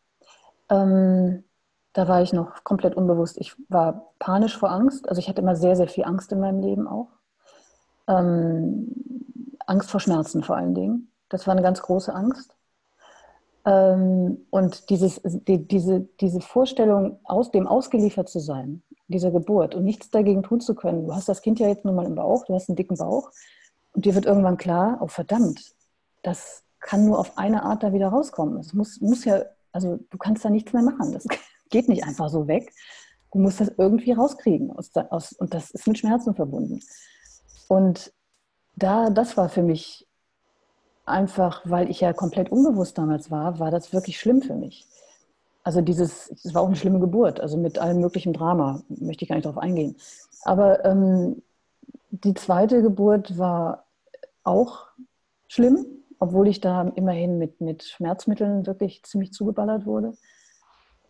[0.69, 1.45] Ähm,
[1.93, 3.39] da war ich noch komplett unbewusst.
[3.39, 5.09] Ich war panisch vor Angst.
[5.09, 7.09] Also ich hatte immer sehr, sehr viel Angst in meinem Leben auch.
[8.09, 8.93] Ähm,
[9.67, 11.09] Angst vor Schmerzen vor allen Dingen.
[11.29, 12.55] Das war eine ganz große Angst.
[13.65, 19.85] Ähm, und dieses, die, diese, diese Vorstellung, aus dem ausgeliefert zu sein, dieser Geburt und
[19.85, 21.07] nichts dagegen tun zu können.
[21.07, 23.31] Du hast das Kind ja jetzt nun mal im Bauch, du hast einen dicken Bauch
[23.93, 25.75] und dir wird irgendwann klar, oh verdammt,
[26.23, 28.59] das kann nur auf eine Art da wieder rauskommen.
[28.59, 31.13] Es muss, muss ja, also du kannst da nichts mehr machen.
[31.13, 31.27] Das
[31.71, 32.73] geht nicht einfach so weg.
[33.33, 34.71] Du musst das irgendwie rauskriegen.
[34.71, 36.81] Aus, aus, und das ist mit Schmerzen verbunden.
[37.69, 38.13] Und
[38.77, 40.07] da, das war für mich
[41.07, 44.87] einfach, weil ich ja komplett unbewusst damals war, war das wirklich schlimm für mich.
[45.65, 49.31] Also dieses, es war auch eine schlimme Geburt, also mit allem möglichen Drama, möchte ich
[49.31, 49.97] gar nicht darauf eingehen.
[50.43, 51.43] Aber ähm,
[52.11, 53.87] die zweite Geburt war
[54.45, 54.89] auch
[55.49, 55.87] schlimm,
[56.19, 60.13] obwohl ich da immerhin mit, mit Schmerzmitteln wirklich ziemlich zugeballert wurde.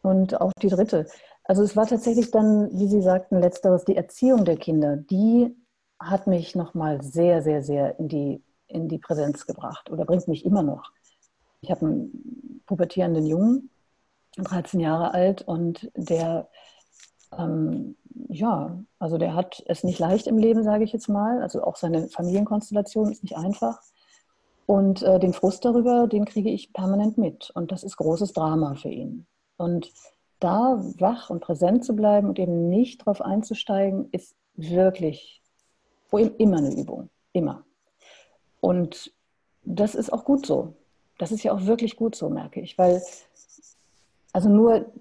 [0.02, 1.06] Und auch die dritte.
[1.42, 5.54] Also es war tatsächlich dann, wie Sie sagten, letzteres, die Erziehung der Kinder, die
[5.98, 10.44] hat mich nochmal sehr, sehr, sehr in die, in die Präsenz gebracht oder bringt mich
[10.44, 10.92] immer noch.
[11.60, 13.70] Ich habe einen pubertierenden Jungen,
[14.42, 16.48] 13 Jahre alt, und der,
[17.38, 17.96] ähm,
[18.28, 21.42] ja, also der hat es nicht leicht im Leben, sage ich jetzt mal.
[21.42, 23.80] Also auch seine Familienkonstellation ist nicht einfach.
[24.66, 27.50] Und äh, den Frust darüber, den kriege ich permanent mit.
[27.54, 29.26] Und das ist großes Drama für ihn.
[29.56, 29.92] Und
[30.40, 35.42] da wach und präsent zu bleiben und eben nicht darauf einzusteigen, ist wirklich
[36.38, 37.10] immer eine Übung.
[37.32, 37.64] Immer.
[38.60, 39.12] Und
[39.64, 40.74] das ist auch gut so.
[41.18, 42.78] Das ist ja auch wirklich gut so, merke ich.
[42.78, 43.02] Weil,
[44.34, 44.92] also nur,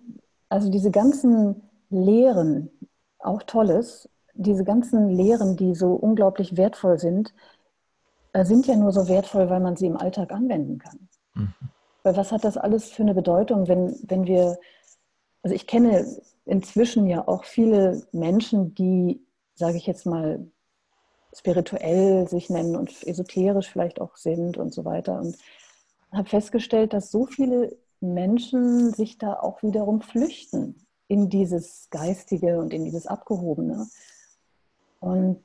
[0.47, 2.69] also diese ganzen Lehren,
[3.19, 7.33] auch Tolles, diese ganzen Lehren, die so unglaublich wertvoll sind,
[8.33, 11.09] äh, sind ja nur so wertvoll, weil man sie im Alltag anwenden kann.
[11.33, 11.53] Mhm.
[12.03, 14.59] Weil was hat das alles für eine Bedeutung, wenn, wenn wir,
[15.41, 16.05] also ich kenne
[16.45, 20.45] inzwischen ja auch viele Menschen, die, sage ich jetzt mal,
[21.35, 25.19] spirituell sich nennen und esoterisch vielleicht auch sind und so weiter.
[25.19, 25.37] Und
[26.11, 30.75] habe festgestellt, dass so viele Menschen sich da auch wiederum flüchten
[31.07, 33.87] in dieses Geistige und in dieses Abgehobene.
[34.99, 35.43] Und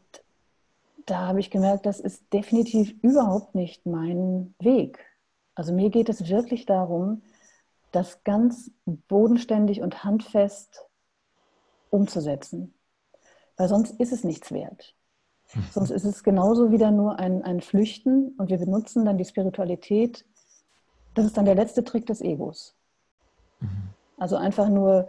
[1.06, 4.98] da habe ich gemerkt, das ist definitiv überhaupt nicht mein Weg.
[5.54, 7.22] Also mir geht es wirklich darum,
[7.92, 10.84] das ganz bodenständig und handfest
[11.90, 12.74] umzusetzen.
[13.56, 14.94] Weil sonst ist es nichts wert.
[15.72, 20.26] Sonst ist es genauso wieder nur ein, ein Flüchten und wir benutzen dann die Spiritualität
[21.18, 22.76] das ist dann der letzte Trick des Egos.
[23.60, 23.68] Mhm.
[24.18, 25.08] Also einfach nur,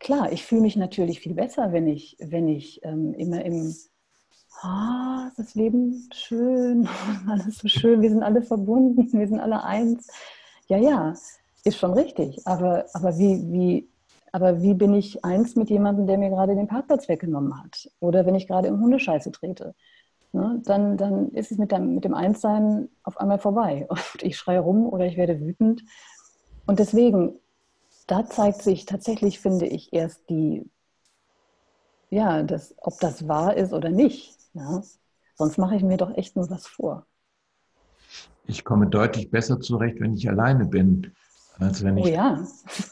[0.00, 3.72] klar, ich fühle mich natürlich viel besser, wenn ich, wenn ich ähm, immer im,
[4.62, 6.88] ah, ist das Leben schön,
[7.28, 10.08] alles so schön, wir sind alle verbunden, wir sind alle eins.
[10.66, 11.14] Ja, ja,
[11.62, 12.44] ist schon richtig.
[12.44, 13.88] Aber, aber, wie, wie,
[14.32, 17.88] aber wie bin ich eins mit jemandem, der mir gerade den Parkplatz weggenommen hat?
[18.00, 19.76] Oder wenn ich gerade im Hundescheiße trete?
[20.32, 23.86] Ne, dann, dann ist es mit dem, mit dem Einssein auf einmal vorbei.
[23.90, 25.82] Und ich schreie rum oder ich werde wütend.
[26.66, 27.38] Und deswegen,
[28.06, 30.70] da zeigt sich tatsächlich, finde ich, erst die,
[32.10, 34.36] ja, das, ob das wahr ist oder nicht.
[34.52, 34.82] Ja?
[35.34, 37.06] Sonst mache ich mir doch echt nur was vor.
[38.46, 41.14] Ich komme deutlich besser zurecht, wenn ich alleine bin,
[41.58, 42.36] als wenn ich oh ja.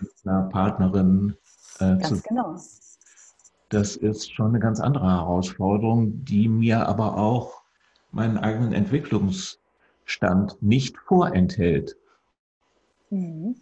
[0.00, 1.36] mit einer Partnerin
[1.80, 2.56] äh, Ganz zu genau.
[3.68, 7.62] Das ist schon eine ganz andere Herausforderung, die mir aber auch
[8.12, 11.96] meinen eigenen Entwicklungsstand nicht vorenthält.
[13.10, 13.56] Mhm.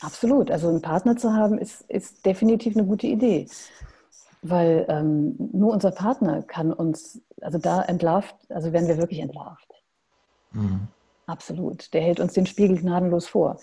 [0.00, 0.50] Absolut.
[0.50, 3.48] Also einen Partner zu haben, ist, ist definitiv eine gute Idee.
[4.42, 9.68] Weil ähm, nur unser Partner kann uns, also da entlarvt, also werden wir wirklich entlarvt.
[10.52, 10.88] Mhm.
[11.26, 11.94] Absolut.
[11.94, 13.58] Der hält uns den Spiegel gnadenlos vor.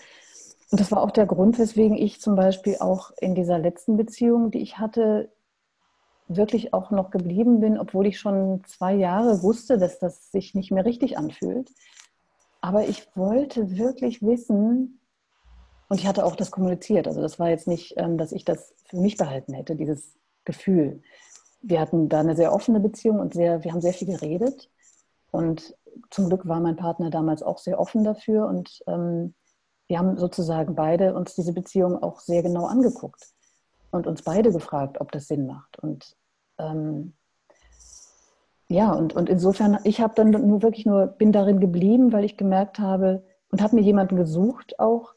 [0.70, 4.50] Und das war auch der Grund, weswegen ich zum Beispiel auch in dieser letzten Beziehung,
[4.50, 5.30] die ich hatte,
[6.28, 10.70] wirklich auch noch geblieben bin, obwohl ich schon zwei Jahre wusste, dass das sich nicht
[10.70, 11.72] mehr richtig anfühlt.
[12.60, 15.00] Aber ich wollte wirklich wissen,
[15.90, 17.08] und ich hatte auch das kommuniziert.
[17.08, 21.02] Also das war jetzt nicht, ähm, dass ich das für mich behalten hätte, dieses Gefühl.
[21.62, 24.70] Wir hatten da eine sehr offene Beziehung und sehr, wir haben sehr viel geredet.
[25.32, 25.76] Und
[26.10, 28.46] zum Glück war mein Partner damals auch sehr offen dafür.
[28.46, 29.34] Und ähm,
[29.90, 33.26] wir haben sozusagen beide uns diese Beziehung auch sehr genau angeguckt
[33.90, 35.80] und uns beide gefragt, ob das Sinn macht.
[35.80, 36.16] Und
[36.58, 37.14] ähm,
[38.68, 42.36] ja, und, und insofern, ich habe dann nur wirklich nur, bin darin geblieben, weil ich
[42.36, 45.12] gemerkt habe und habe mir jemanden gesucht auch,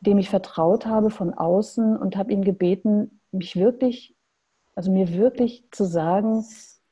[0.00, 4.14] dem ich vertraut habe von außen und habe ihn gebeten, mich wirklich,
[4.74, 6.44] also mir wirklich zu sagen,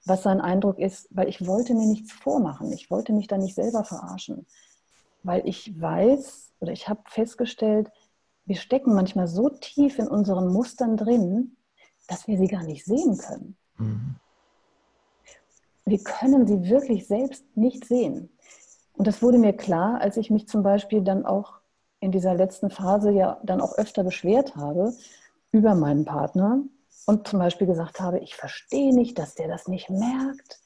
[0.06, 2.72] was sein Eindruck ist, weil ich wollte mir nichts vormachen.
[2.72, 4.46] Ich wollte mich da nicht selber verarschen,
[5.22, 7.90] weil ich weiß, oder ich habe festgestellt,
[8.44, 11.56] wir stecken manchmal so tief in unseren Mustern drin,
[12.08, 13.56] dass wir sie gar nicht sehen können.
[13.78, 14.16] Mhm.
[15.84, 18.30] Wir können sie wirklich selbst nicht sehen.
[18.94, 21.60] Und das wurde mir klar, als ich mich zum Beispiel dann auch
[22.00, 24.92] in dieser letzten Phase ja dann auch öfter beschwert habe
[25.52, 26.62] über meinen Partner
[27.06, 30.60] und zum Beispiel gesagt habe, ich verstehe nicht, dass der das nicht merkt,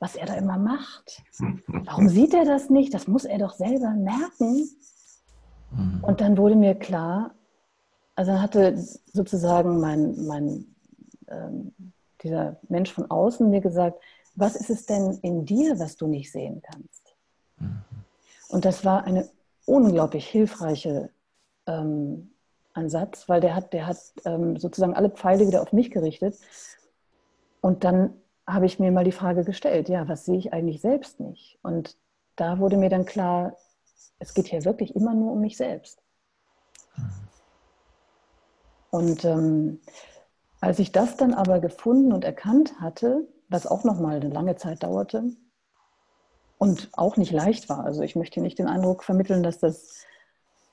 [0.00, 1.22] was er da immer macht.
[1.66, 2.94] Warum sieht er das nicht?
[2.94, 4.68] Das muss er doch selber merken.
[5.70, 6.02] Mhm.
[6.02, 7.34] Und dann wurde mir klar,
[8.14, 8.76] also hatte
[9.12, 10.66] sozusagen mein, mein
[11.28, 11.72] ähm,
[12.22, 14.00] dieser Mensch von außen mir gesagt,
[14.34, 17.14] was ist es denn in dir, was du nicht sehen kannst?
[17.58, 17.82] Mhm.
[18.48, 19.28] Und das war eine
[19.66, 21.10] unglaublich hilfreiche
[21.66, 22.30] ähm,
[22.72, 26.38] Ansatz, weil der hat, der hat ähm, sozusagen alle Pfeile wieder auf mich gerichtet.
[27.60, 28.14] Und dann
[28.46, 31.58] habe ich mir mal die Frage gestellt, ja, was sehe ich eigentlich selbst nicht?
[31.62, 31.96] Und
[32.36, 33.56] da wurde mir dann klar,
[34.18, 36.02] es geht hier wirklich immer nur um mich selbst.
[38.90, 39.80] Und ähm,
[40.60, 44.82] als ich das dann aber gefunden und erkannt hatte, was auch nochmal eine lange Zeit
[44.82, 45.24] dauerte
[46.58, 50.04] und auch nicht leicht war, also ich möchte nicht den Eindruck vermitteln, dass das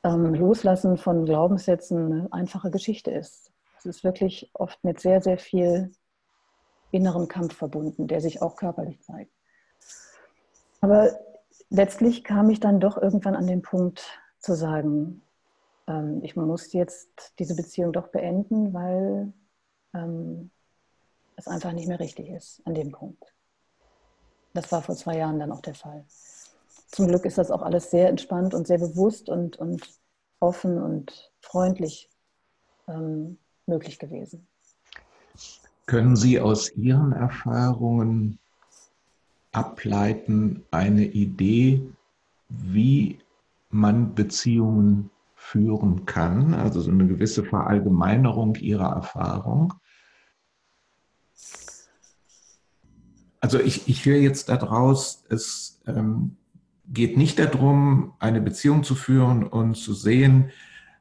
[0.03, 3.51] ähm, Loslassen von Glaubenssätzen eine einfache Geschichte ist.
[3.77, 5.91] Es ist wirklich oft mit sehr, sehr viel
[6.91, 9.31] innerem Kampf verbunden, der sich auch körperlich zeigt.
[10.81, 11.19] Aber
[11.69, 15.21] letztlich kam ich dann doch irgendwann an den Punkt zu sagen,
[15.87, 19.33] ähm, ich muss jetzt diese Beziehung doch beenden, weil
[19.93, 20.51] ähm,
[21.35, 23.33] es einfach nicht mehr richtig ist an dem Punkt.
[24.53, 26.05] Das war vor zwei Jahren dann auch der Fall.
[26.87, 29.89] Zum Glück ist das auch alles sehr entspannt und sehr bewusst und, und
[30.39, 32.09] offen und freundlich
[32.87, 34.47] ähm, möglich gewesen.
[35.87, 38.39] Können Sie aus Ihren Erfahrungen
[39.55, 41.81] ableiten, eine Idee,
[42.49, 43.19] wie
[43.69, 49.73] man Beziehungen führen kann, also so eine gewisse Verallgemeinerung ihrer Erfahrung.
[53.39, 56.37] Also ich, ich höre jetzt daraus, es ähm,
[56.87, 60.49] geht nicht darum, eine Beziehung zu führen und zu sehen,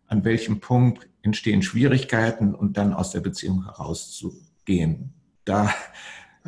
[0.07, 5.15] an welchem Punkt entstehen Schwierigkeiten und dann aus der Beziehung herauszugehen.
[5.45, 5.71] Da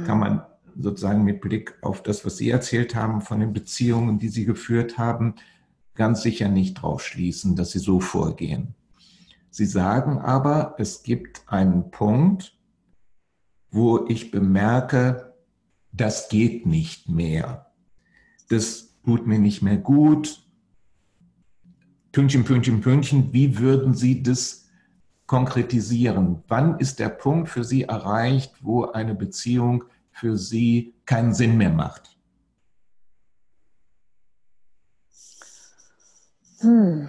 [0.04, 0.42] kann man
[0.78, 4.98] sozusagen mit Blick auf das, was Sie erzählt haben, von den Beziehungen, die Sie geführt
[4.98, 5.34] haben,
[5.94, 8.74] ganz sicher nicht drauf schließen, dass Sie so vorgehen.
[9.50, 12.56] Sie sagen aber, es gibt einen Punkt,
[13.70, 15.34] wo ich bemerke,
[15.92, 17.72] das geht nicht mehr.
[18.48, 20.42] Das tut mir nicht mehr gut.
[22.12, 24.68] Pünktchen, Pünktchen, Pünktchen, wie würden Sie das
[25.26, 26.42] konkretisieren?
[26.48, 29.84] Wann ist der Punkt für Sie erreicht, wo eine Beziehung
[30.16, 32.18] für Sie keinen Sinn mehr macht?
[36.60, 37.08] Hm.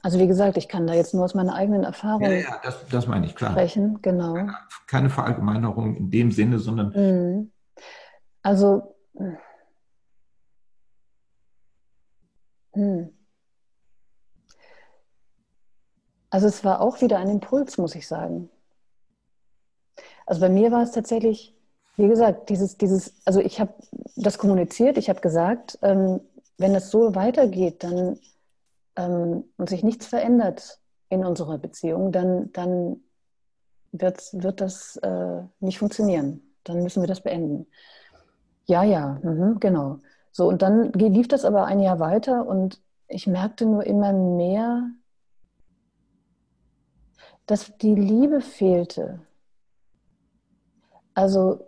[0.00, 2.86] Also wie gesagt, ich kann da jetzt nur aus meiner eigenen Erfahrung ja, ja, das,
[2.86, 3.50] das meine ich, klar.
[3.50, 4.00] sprechen.
[4.00, 4.36] Genau.
[4.86, 6.94] Keine Verallgemeinerung in dem Sinne, sondern...
[6.94, 7.52] Hm.
[8.42, 8.94] Also...
[12.74, 13.12] Hm.
[16.30, 18.50] Also es war auch wieder ein Impuls, muss ich sagen.
[20.26, 21.55] Also bei mir war es tatsächlich,
[21.96, 23.72] wie gesagt, dieses, dieses, also ich habe
[24.16, 26.20] das kommuniziert, ich habe gesagt, ähm,
[26.58, 28.18] wenn es so weitergeht, dann
[28.96, 33.00] ähm, und sich nichts verändert in unserer Beziehung, dann, dann
[33.92, 36.42] wird, wird das äh, nicht funktionieren.
[36.64, 37.66] Dann müssen wir das beenden.
[38.66, 40.00] Ja, ja, mhm, genau.
[40.32, 44.90] So, und dann lief das aber ein Jahr weiter und ich merkte nur immer mehr,
[47.46, 49.20] dass die Liebe fehlte.
[51.14, 51.65] Also,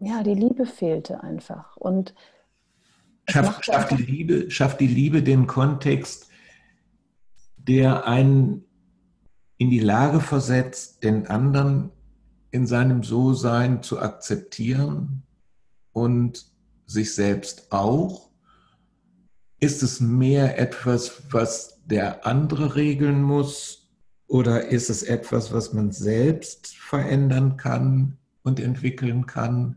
[0.00, 1.76] ja, die Liebe fehlte einfach.
[1.76, 2.14] Und
[3.28, 6.28] schafft, schafft, die Liebe, schafft die Liebe den Kontext,
[7.56, 8.64] der einen
[9.58, 11.90] in die Lage versetzt, den anderen
[12.50, 15.22] in seinem So-Sein zu akzeptieren
[15.92, 16.46] und
[16.86, 18.30] sich selbst auch?
[19.58, 23.88] Ist es mehr etwas, was der andere regeln muss
[24.26, 29.76] oder ist es etwas, was man selbst verändern kann und entwickeln kann?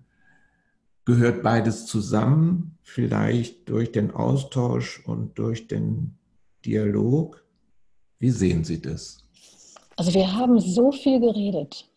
[1.06, 6.18] Gehört beides zusammen, vielleicht durch den Austausch und durch den
[6.66, 7.44] Dialog?
[8.20, 9.26] Wie sehen Sie das?
[9.96, 11.90] Also wir haben so viel geredet.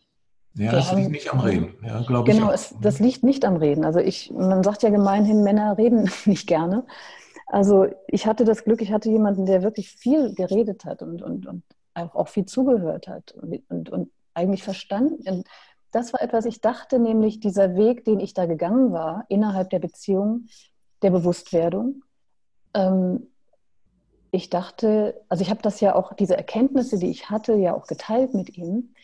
[0.55, 2.69] Ja, es liegt nicht am Reden, ja, glaube genau, ich.
[2.69, 3.85] Genau, das liegt nicht am Reden.
[3.85, 6.85] Also ich, man sagt ja gemeinhin, Männer reden nicht gerne.
[7.47, 11.47] Also ich hatte das Glück, ich hatte jemanden, der wirklich viel geredet hat und, und,
[11.47, 11.63] und
[11.95, 15.43] auch viel zugehört hat und, und, und eigentlich verstanden.
[15.93, 19.77] Das war etwas, ich dachte nämlich, dieser Weg, den ich da gegangen war, innerhalb der
[19.77, 20.47] Beziehung,
[21.03, 22.03] der Bewusstwerdung,
[22.73, 23.27] ähm,
[24.31, 27.85] ich dachte, also ich habe das ja auch, diese Erkenntnisse, die ich hatte, ja auch
[27.85, 28.95] geteilt mit ihm.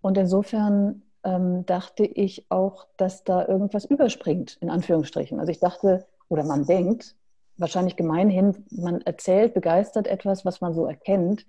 [0.00, 5.38] Und insofern ähm, dachte ich auch, dass da irgendwas überspringt, in Anführungsstrichen.
[5.38, 7.14] Also ich dachte, oder man denkt,
[7.56, 11.46] wahrscheinlich gemeinhin, man erzählt begeistert etwas, was man so erkennt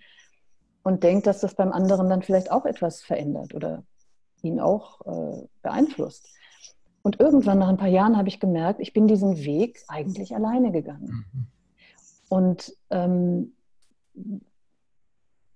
[0.84, 3.82] und denkt, dass das beim anderen dann vielleicht auch etwas verändert oder
[4.44, 6.30] ihn auch äh, beeinflusst.
[7.02, 10.72] Und irgendwann nach ein paar Jahren habe ich gemerkt, ich bin diesen Weg eigentlich alleine
[10.72, 11.26] gegangen.
[11.34, 11.48] Mhm.
[12.30, 13.54] Und, ähm,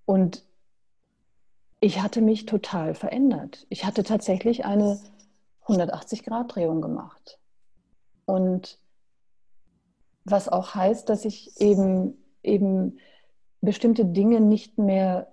[0.06, 0.44] und
[1.80, 3.66] ich hatte mich total verändert.
[3.70, 5.00] Ich hatte tatsächlich eine
[5.66, 7.40] 180-Grad-Drehung gemacht.
[8.26, 8.80] Und
[10.26, 13.00] was auch heißt, dass ich eben, eben
[13.62, 15.32] bestimmte Dinge nicht mehr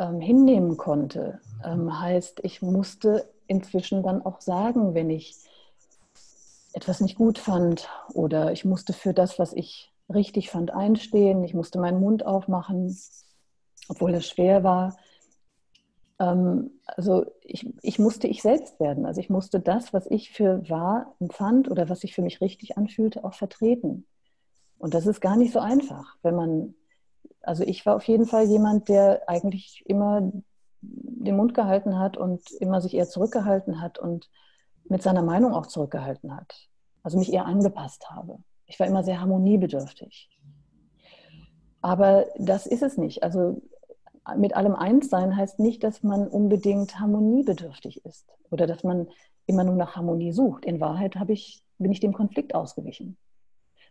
[0.00, 1.40] ähm, hinnehmen konnte.
[1.62, 5.36] Ähm, heißt, ich musste inzwischen dann auch sagen, wenn ich
[6.72, 11.44] etwas nicht gut fand oder ich musste für das, was ich richtig fand, einstehen.
[11.44, 12.96] Ich musste meinen Mund aufmachen,
[13.88, 14.96] obwohl es schwer war.
[16.18, 19.04] Ähm, also ich, ich musste ich selbst werden.
[19.04, 22.78] Also ich musste das, was ich für wahr empfand oder was sich für mich richtig
[22.78, 24.06] anfühlte, auch vertreten.
[24.78, 26.74] Und das ist gar nicht so einfach, wenn man,
[27.42, 30.30] also ich war auf jeden Fall jemand, der eigentlich immer
[30.82, 34.30] den Mund gehalten hat und immer sich eher zurückgehalten hat und
[34.84, 36.68] mit seiner Meinung auch zurückgehalten hat.
[37.02, 38.38] Also mich eher angepasst habe.
[38.66, 40.30] Ich war immer sehr harmoniebedürftig.
[41.82, 43.22] Aber das ist es nicht.
[43.22, 43.62] Also
[44.36, 49.08] mit allem eins sein heißt nicht, dass man unbedingt harmoniebedürftig ist oder dass man
[49.46, 50.64] immer nur nach Harmonie sucht.
[50.64, 53.16] In Wahrheit ich, bin ich dem Konflikt ausgewichen.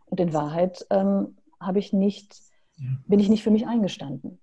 [0.06, 1.38] Und in Wahrheit ähm,
[1.76, 2.36] ich nicht,
[3.08, 4.40] bin ich nicht für mich eingestanden.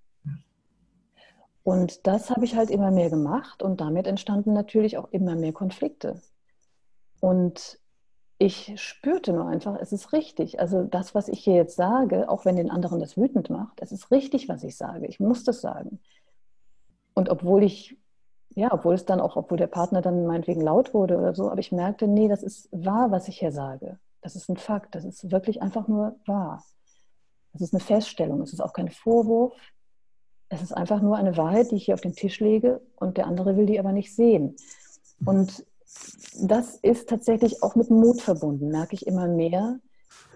[1.62, 5.52] Und das habe ich halt immer mehr gemacht und damit entstanden natürlich auch immer mehr
[5.52, 6.22] Konflikte.
[7.20, 7.80] Und
[8.38, 10.60] ich spürte nur einfach, es ist richtig.
[10.60, 13.92] Also das, was ich hier jetzt sage, auch wenn den anderen das wütend macht, es
[13.92, 15.06] ist richtig, was ich sage.
[15.06, 16.00] Ich muss das sagen.
[17.14, 17.96] Und obwohl ich,
[18.54, 21.60] ja, obwohl es dann auch, obwohl der Partner dann meinetwegen laut wurde oder so, aber
[21.60, 23.98] ich merkte, nee, das ist wahr, was ich hier sage.
[24.20, 24.94] Das ist ein Fakt.
[24.94, 26.62] Das ist wirklich einfach nur wahr.
[27.58, 28.42] Das ist eine Feststellung.
[28.42, 29.54] Es ist auch kein Vorwurf.
[30.48, 33.26] Es ist einfach nur eine Wahrheit, die ich hier auf den Tisch lege und der
[33.26, 34.56] andere will die aber nicht sehen.
[35.24, 35.64] Und
[36.38, 39.80] das ist tatsächlich auch mit Mut verbunden, merke ich immer mehr,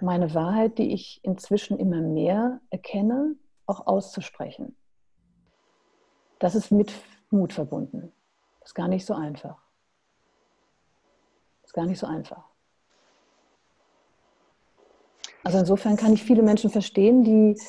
[0.00, 4.74] meine Wahrheit, die ich inzwischen immer mehr erkenne, auch auszusprechen.
[6.38, 6.92] Das ist mit
[7.30, 8.12] Mut verbunden.
[8.60, 9.62] Das ist gar nicht so einfach.
[11.60, 12.49] Das ist gar nicht so einfach.
[15.44, 17.60] Also insofern kann ich viele Menschen verstehen, die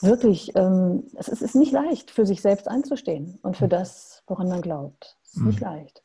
[0.00, 4.60] wirklich, ähm, es, ist, nicht leicht, für sich selbst einzustehen und für das, woran man
[4.60, 5.16] glaubt.
[5.24, 5.66] Es ist nicht mhm.
[5.66, 6.02] leicht.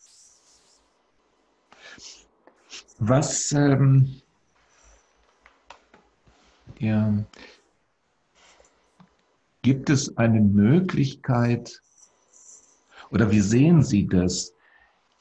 [3.00, 4.22] Was ähm,
[6.80, 7.14] ja,
[9.62, 11.82] gibt es eine Möglichkeit
[13.12, 14.54] oder wie sehen Sie das?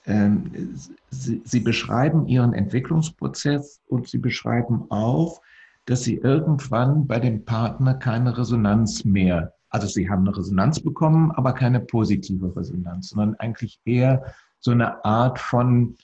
[0.07, 0.78] Ähm,
[1.11, 5.41] Sie, Sie beschreiben Ihren Entwicklungsprozess und Sie beschreiben auch,
[5.87, 11.30] dass Sie irgendwann bei dem Partner keine Resonanz mehr, also Sie haben eine Resonanz bekommen,
[11.33, 15.97] aber keine positive Resonanz, sondern eigentlich eher so eine Art von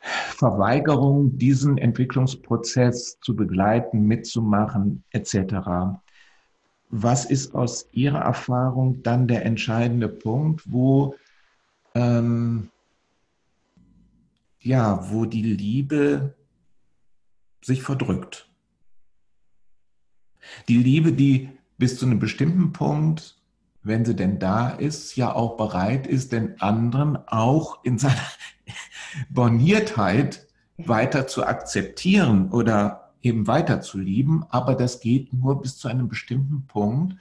[0.00, 5.98] Verweigerung, diesen Entwicklungsprozess zu begleiten, mitzumachen, etc.
[6.88, 11.14] Was ist aus Ihrer Erfahrung dann der entscheidende Punkt, wo
[11.94, 12.70] ähm,
[14.60, 16.34] ja, wo die Liebe
[17.62, 18.48] sich verdrückt?
[20.68, 23.40] Die Liebe, die bis zu einem bestimmten Punkt,
[23.82, 28.16] wenn sie denn da ist, ja auch bereit ist, den anderen auch in seiner
[29.30, 30.46] Borniertheit
[30.76, 36.08] weiter zu akzeptieren oder eben weiter zu lieben, aber das geht nur bis zu einem
[36.08, 37.16] bestimmten Punkt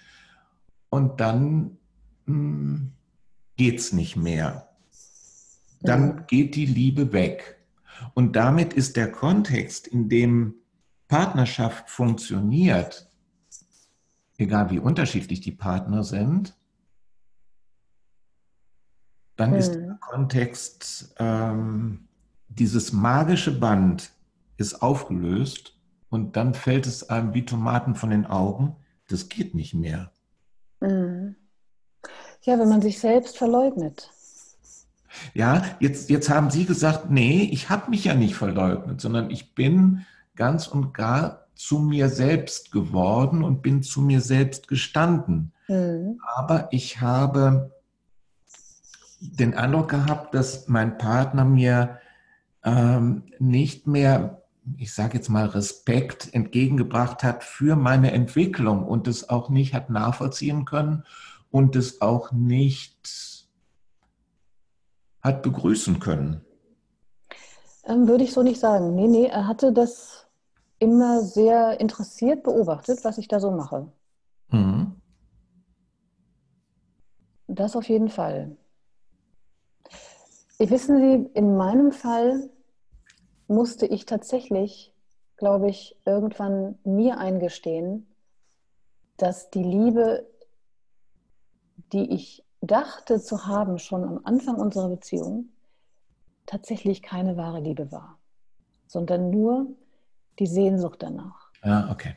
[0.90, 1.78] und dann
[2.26, 2.92] hm,
[3.58, 4.70] geht es nicht mehr.
[5.82, 7.59] Dann geht die Liebe weg.
[8.14, 10.56] Und damit ist der Kontext, in dem
[11.08, 13.10] Partnerschaft funktioniert,
[14.38, 16.56] egal wie unterschiedlich die Partner sind,
[19.36, 22.08] dann ist der Kontext, ähm,
[22.50, 24.12] dieses magische Band
[24.58, 25.78] ist aufgelöst
[26.10, 28.76] und dann fällt es einem wie Tomaten von den Augen,
[29.08, 30.12] das geht nicht mehr.
[30.82, 31.36] Mhm.
[32.42, 34.12] Ja, wenn man sich selbst verleugnet.
[35.34, 39.56] Ja, jetzt, jetzt haben Sie gesagt, nee, ich habe mich ja nicht verleugnet, sondern ich
[39.56, 40.06] bin
[40.36, 45.52] ganz und gar zu mir selbst geworden und bin zu mir selbst gestanden.
[45.68, 46.20] Mhm.
[46.36, 47.72] Aber ich habe
[49.20, 52.00] den Eindruck gehabt, dass mein Partner mir
[52.64, 54.42] ähm, nicht mehr,
[54.78, 59.90] ich sage jetzt mal, Respekt entgegengebracht hat für meine Entwicklung und es auch nicht hat
[59.90, 61.04] nachvollziehen können
[61.52, 63.39] und es auch nicht
[65.22, 66.46] hat begrüßen können.
[67.86, 68.96] Ähm, würde ich so nicht sagen.
[68.96, 70.28] Nee, nee, er hatte das
[70.80, 73.92] immer sehr interessiert beobachtet, was ich da so mache.
[74.50, 74.96] Mhm.
[77.48, 78.56] Das auf jeden Fall.
[80.60, 82.50] Wissen Sie, in meinem Fall
[83.48, 84.94] musste ich tatsächlich,
[85.38, 88.08] glaube ich, irgendwann mir eingestehen,
[89.18, 90.28] dass die Liebe,
[91.92, 95.50] die ich dachte zu haben, schon am Anfang unserer Beziehung,
[96.46, 98.18] tatsächlich keine wahre Liebe war,
[98.88, 99.68] sondern nur
[100.40, 101.52] die Sehnsucht danach.
[101.62, 102.16] Ah, okay.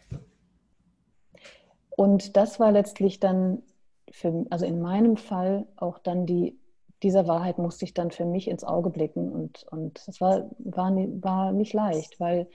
[1.90, 3.62] Und das war letztlich dann,
[4.10, 6.58] für, also in meinem Fall auch dann die
[7.02, 10.92] dieser Wahrheit musste ich dann für mich ins Auge blicken und, und das war, war,
[10.94, 12.48] war nicht leicht, weil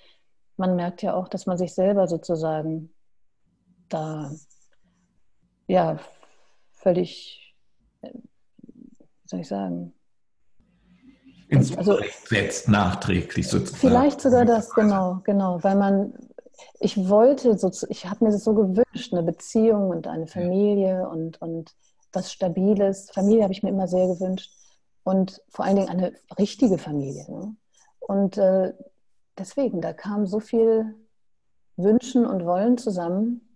[0.55, 2.93] man merkt ja auch, dass man sich selber sozusagen
[3.89, 4.31] da
[5.67, 5.99] ja
[6.71, 7.46] völlig,
[8.01, 9.93] wie soll ich sagen,
[11.49, 13.79] ins also, setzt nachträglich sozusagen.
[13.79, 16.13] Vielleicht sogar das, genau, genau, weil man,
[16.79, 21.41] ich wollte, so, ich habe mir das so gewünscht, eine Beziehung und eine Familie und,
[21.41, 21.73] und
[22.11, 23.09] was Stabiles.
[23.11, 24.51] Familie habe ich mir immer sehr gewünscht.
[25.03, 27.25] Und vor allen Dingen eine richtige Familie.
[27.29, 27.55] Ne?
[27.99, 28.73] Und äh,
[29.37, 30.95] deswegen, da kam so viel
[31.77, 33.46] Wünschen und Wollen zusammen.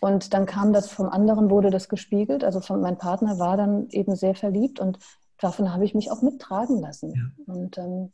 [0.00, 2.44] Und dann kam das vom anderen, wurde das gespiegelt.
[2.44, 4.98] Also von, mein Partner war dann eben sehr verliebt und
[5.38, 7.14] davon habe ich mich auch mittragen lassen.
[7.14, 7.54] Ja.
[7.54, 8.12] Und, ähm,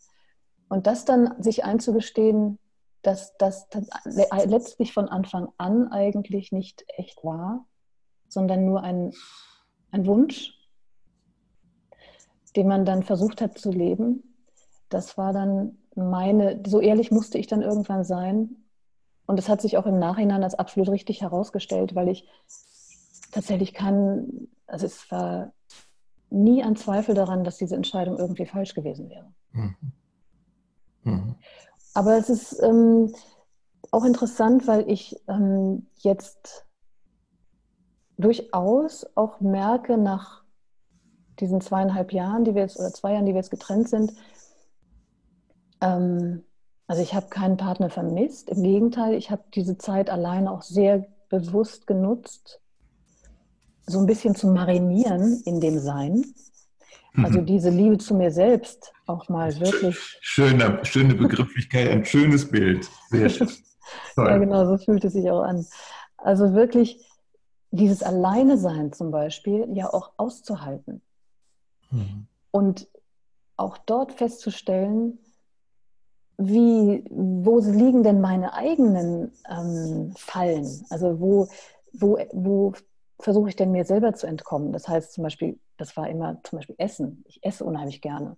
[0.68, 2.58] und das dann sich einzugestehen,
[3.02, 3.68] dass das
[4.46, 7.66] letztlich von Anfang an eigentlich nicht echt war,
[8.28, 9.12] sondern nur ein,
[9.90, 10.58] ein Wunsch,
[12.56, 14.34] den man dann versucht hat zu leben.
[14.88, 18.63] Das war dann meine, so ehrlich musste ich dann irgendwann sein.
[19.26, 22.28] Und es hat sich auch im Nachhinein als absolut richtig herausgestellt, weil ich
[23.32, 25.52] tatsächlich kann, also es war
[26.30, 29.32] nie ein Zweifel daran, dass diese Entscheidung irgendwie falsch gewesen wäre.
[29.52, 29.76] Mhm.
[31.04, 31.34] Mhm.
[31.94, 33.14] Aber es ist ähm,
[33.90, 36.66] auch interessant, weil ich ähm, jetzt
[38.18, 40.44] durchaus auch merke, nach
[41.40, 44.12] diesen zweieinhalb Jahren, die wir jetzt, oder zwei Jahren, die wir jetzt getrennt sind,
[45.80, 46.44] ähm,
[46.86, 48.50] also ich habe keinen Partner vermisst.
[48.50, 52.60] Im Gegenteil, ich habe diese Zeit alleine auch sehr bewusst genutzt,
[53.86, 56.24] so ein bisschen zu marinieren in dem Sein.
[57.16, 57.46] Also mhm.
[57.46, 59.96] diese Liebe zu mir selbst auch mal wirklich.
[60.20, 62.88] Schöne, schöne Begrifflichkeit, ein schönes Bild.
[63.10, 63.48] Sehr schön.
[64.16, 65.64] ja, genau, so fühlt es sich auch an.
[66.16, 67.06] Also wirklich
[67.70, 71.02] dieses Alleine sein zum Beispiel ja auch auszuhalten.
[71.90, 72.26] Mhm.
[72.50, 72.88] Und
[73.56, 75.18] auch dort festzustellen,
[76.38, 80.84] wie, wo liegen denn meine eigenen ähm, Fallen?
[80.90, 81.48] Also wo,
[81.92, 82.72] wo, wo
[83.20, 84.72] versuche ich denn mir selber zu entkommen?
[84.72, 87.24] Das heißt zum Beispiel, das war immer zum Beispiel Essen.
[87.28, 88.36] Ich esse unheimlich gerne.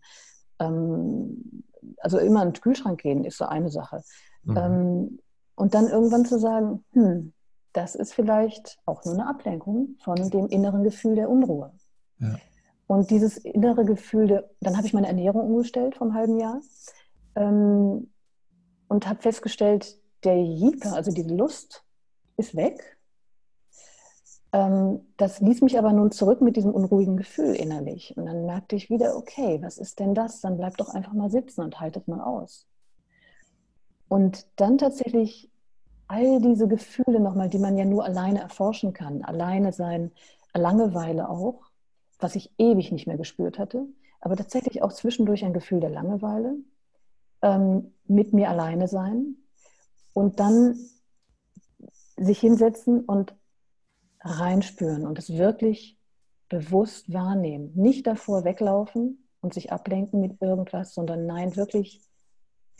[0.59, 1.65] Ähm,
[1.99, 4.03] also immer in den Kühlschrank gehen ist so eine Sache.
[4.45, 4.57] Mhm.
[4.57, 5.19] Ähm,
[5.55, 7.33] und dann irgendwann zu sagen, hm,
[7.73, 11.73] das ist vielleicht auch nur eine Ablenkung von dem inneren Gefühl der Unruhe.
[12.19, 12.37] Ja.
[12.87, 16.61] Und dieses innere Gefühl, der, dann habe ich meine Ernährung umgestellt vom halben Jahr
[17.37, 18.11] ähm,
[18.89, 21.85] und habe festgestellt, der Jika, also diese Lust,
[22.37, 22.99] ist weg.
[24.53, 28.17] Ähm, das ließ mich aber nun zurück mit diesem unruhigen Gefühl innerlich.
[28.17, 30.41] Und dann merkte ich wieder, okay, was ist denn das?
[30.41, 32.67] Dann bleib doch einfach mal sitzen und haltet mal aus.
[34.09, 35.51] Und dann tatsächlich
[36.09, 40.13] all diese Gefühle nochmal, die man ja nur alleine erforschen kann, alleine sein,
[40.55, 41.71] Langeweile auch,
[42.19, 43.87] was ich ewig nicht mehr gespürt hatte,
[44.21, 46.57] aber tatsächlich auch zwischendurch ein Gefühl der Langeweile,
[47.43, 49.37] ähm, mit mir alleine sein
[50.13, 50.79] und dann
[52.17, 53.35] sich hinsetzen und
[54.21, 55.99] reinspüren und es wirklich
[56.49, 57.73] bewusst wahrnehmen.
[57.75, 62.01] Nicht davor weglaufen und sich ablenken mit irgendwas, sondern nein, wirklich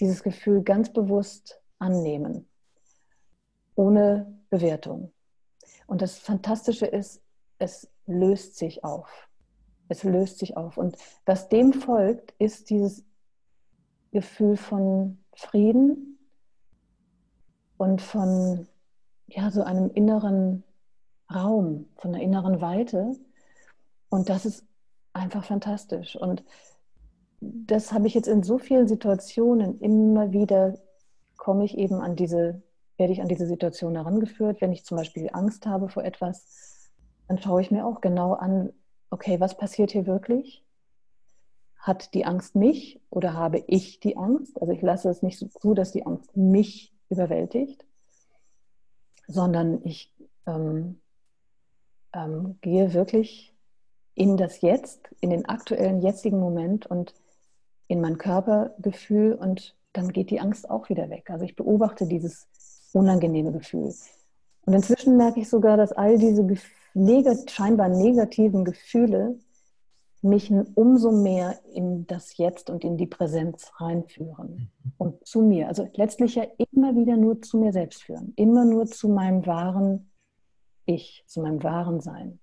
[0.01, 2.49] dieses Gefühl ganz bewusst annehmen,
[3.75, 5.13] ohne Bewertung.
[5.87, 7.23] Und das Fantastische ist,
[7.59, 9.29] es löst sich auf.
[9.89, 10.77] Es löst sich auf.
[10.79, 13.05] Und was dem folgt, ist dieses
[14.17, 16.19] Gefühl von Frieden
[17.77, 18.67] und von
[19.27, 20.65] ja, so einem inneren
[21.31, 23.13] Raum, von einer inneren Weite.
[24.09, 24.65] Und das ist
[25.13, 26.17] einfach fantastisch.
[26.17, 26.43] Und
[27.43, 30.79] das habe ich jetzt in so vielen Situationen immer wieder,
[31.37, 32.63] komme ich eben an diese,
[32.97, 34.63] werde ich an diese Situation herangeführt.
[34.63, 36.91] Wenn ich zum Beispiel Angst habe vor etwas,
[37.29, 38.73] dann schaue ich mir auch genau an,
[39.11, 40.66] okay, was passiert hier wirklich?
[41.87, 44.61] Hat die Angst mich oder habe ich die Angst?
[44.61, 47.87] Also ich lasse es nicht so zu, dass die Angst mich überwältigt,
[49.29, 50.13] sondern ich
[50.49, 51.01] ähm,
[52.13, 53.55] ähm, gehe wirklich
[54.15, 57.15] in das Jetzt, in den aktuellen jetzigen Moment und
[57.87, 61.31] in mein Körpergefühl und dann geht die Angst auch wieder weg.
[61.31, 62.49] Also ich beobachte dieses
[62.95, 63.95] unangenehme Gefühl.
[64.65, 66.45] Und inzwischen merke ich sogar, dass all diese
[66.95, 69.39] negat scheinbar negativen Gefühle
[70.27, 75.69] mich umso mehr in das Jetzt und in die Präsenz reinführen und zu mir.
[75.69, 80.11] Also letztlich ja immer wieder nur zu mir selbst führen, immer nur zu meinem wahren
[80.85, 82.39] Ich, zu meinem wahren Sein.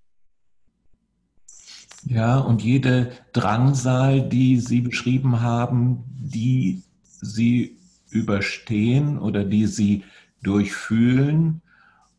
[2.05, 7.77] Ja, und jede Drangsal, die Sie beschrieben haben, die Sie
[8.09, 10.03] überstehen oder die Sie
[10.41, 11.61] durchfühlen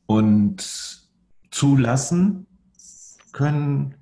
[0.07, 1.07] und
[1.51, 2.47] zulassen
[3.33, 3.95] können,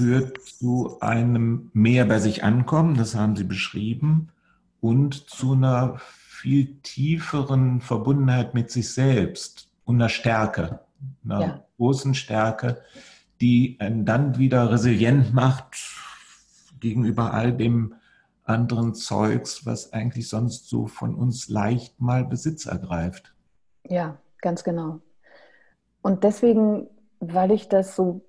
[0.00, 4.28] führt zu einem mehr bei sich ankommen, das haben Sie beschrieben,
[4.80, 10.80] und zu einer viel tieferen Verbundenheit mit sich selbst und einer Stärke,
[11.22, 11.64] einer ja.
[11.76, 12.80] großen Stärke,
[13.42, 15.76] die einen dann wieder resilient macht
[16.80, 17.94] gegenüber all dem
[18.44, 23.34] anderen Zeugs, was eigentlich sonst so von uns leicht mal Besitz ergreift.
[23.86, 25.00] Ja, ganz genau.
[26.00, 26.88] Und deswegen,
[27.18, 28.22] weil ich das so,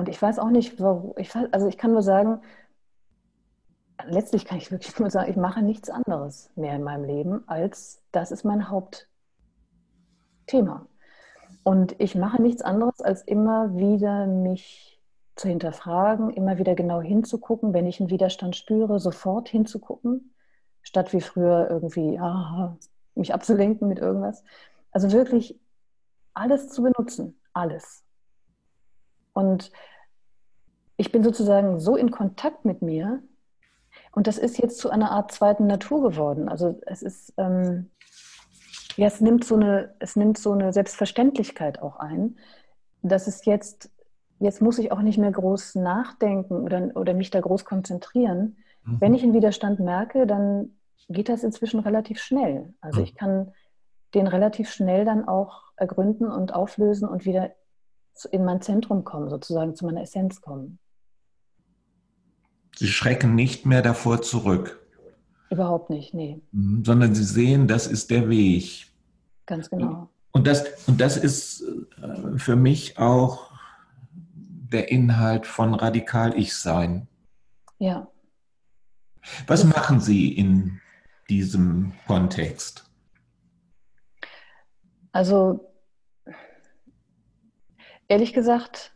[0.00, 2.40] und ich weiß auch nicht, warum, ich, also ich kann nur sagen,
[4.06, 8.02] letztlich kann ich wirklich nur sagen, ich mache nichts anderes mehr in meinem Leben, als
[8.10, 9.06] das ist mein Hauptthema.
[11.64, 14.98] Und ich mache nichts anderes, als immer wieder mich
[15.36, 20.32] zu hinterfragen, immer wieder genau hinzugucken, wenn ich einen Widerstand spüre, sofort hinzugucken,
[20.80, 22.74] statt wie früher irgendwie ah,
[23.14, 24.44] mich abzulenken mit irgendwas.
[24.92, 25.60] Also wirklich
[26.32, 28.02] alles zu benutzen, alles.
[29.48, 29.72] Und
[30.96, 33.22] ich bin sozusagen so in Kontakt mit mir
[34.12, 36.48] und das ist jetzt zu einer Art zweiten Natur geworden.
[36.48, 37.90] Also es ist, ähm,
[38.96, 42.36] ja, es nimmt so eine, es nimmt so eine Selbstverständlichkeit auch ein,
[43.02, 43.90] dass es jetzt,
[44.40, 48.56] jetzt muss ich auch nicht mehr groß nachdenken oder, oder mich da groß konzentrieren.
[48.84, 49.00] Mhm.
[49.00, 50.76] Wenn ich einen Widerstand merke, dann
[51.08, 52.74] geht das inzwischen relativ schnell.
[52.80, 53.04] Also mhm.
[53.04, 53.52] ich kann
[54.14, 57.52] den relativ schnell dann auch ergründen und auflösen und wieder
[58.24, 60.78] in mein Zentrum kommen, sozusagen zu meiner Essenz kommen.
[62.76, 64.80] Sie schrecken nicht mehr davor zurück.
[65.50, 66.40] Überhaupt nicht, nee.
[66.52, 68.86] Mhm, sondern sie sehen, das ist der Weg.
[69.46, 70.08] Ganz genau.
[70.32, 73.50] Und das, und das ist äh, für mich auch
[74.32, 77.08] der Inhalt von radikal Ich-Sein.
[77.78, 78.06] Ja.
[79.46, 80.80] Was das machen Sie in
[81.28, 82.88] diesem Kontext?
[85.12, 85.69] Also
[88.10, 88.92] ehrlich gesagt,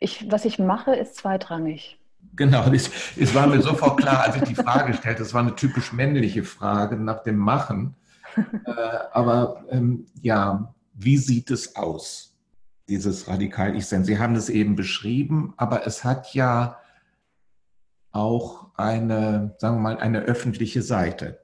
[0.00, 1.98] ich, was ich mache, ist zweitrangig.
[2.34, 5.54] Genau, es, es war mir sofort klar, als ich die Frage stellte, das war eine
[5.54, 7.94] typisch männliche Frage nach dem Machen.
[8.36, 8.72] Äh,
[9.12, 12.34] aber ähm, ja, wie sieht es aus,
[12.88, 14.04] dieses Radikal-Ich-Sein?
[14.04, 16.80] Sie haben es eben beschrieben, aber es hat ja
[18.10, 21.43] auch eine, sagen wir mal, eine öffentliche Seite.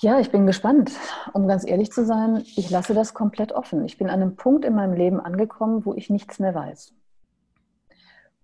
[0.00, 0.92] Ja, ich bin gespannt.
[1.32, 3.84] Um ganz ehrlich zu sein, ich lasse das komplett offen.
[3.84, 6.94] Ich bin an einem Punkt in meinem Leben angekommen, wo ich nichts mehr weiß.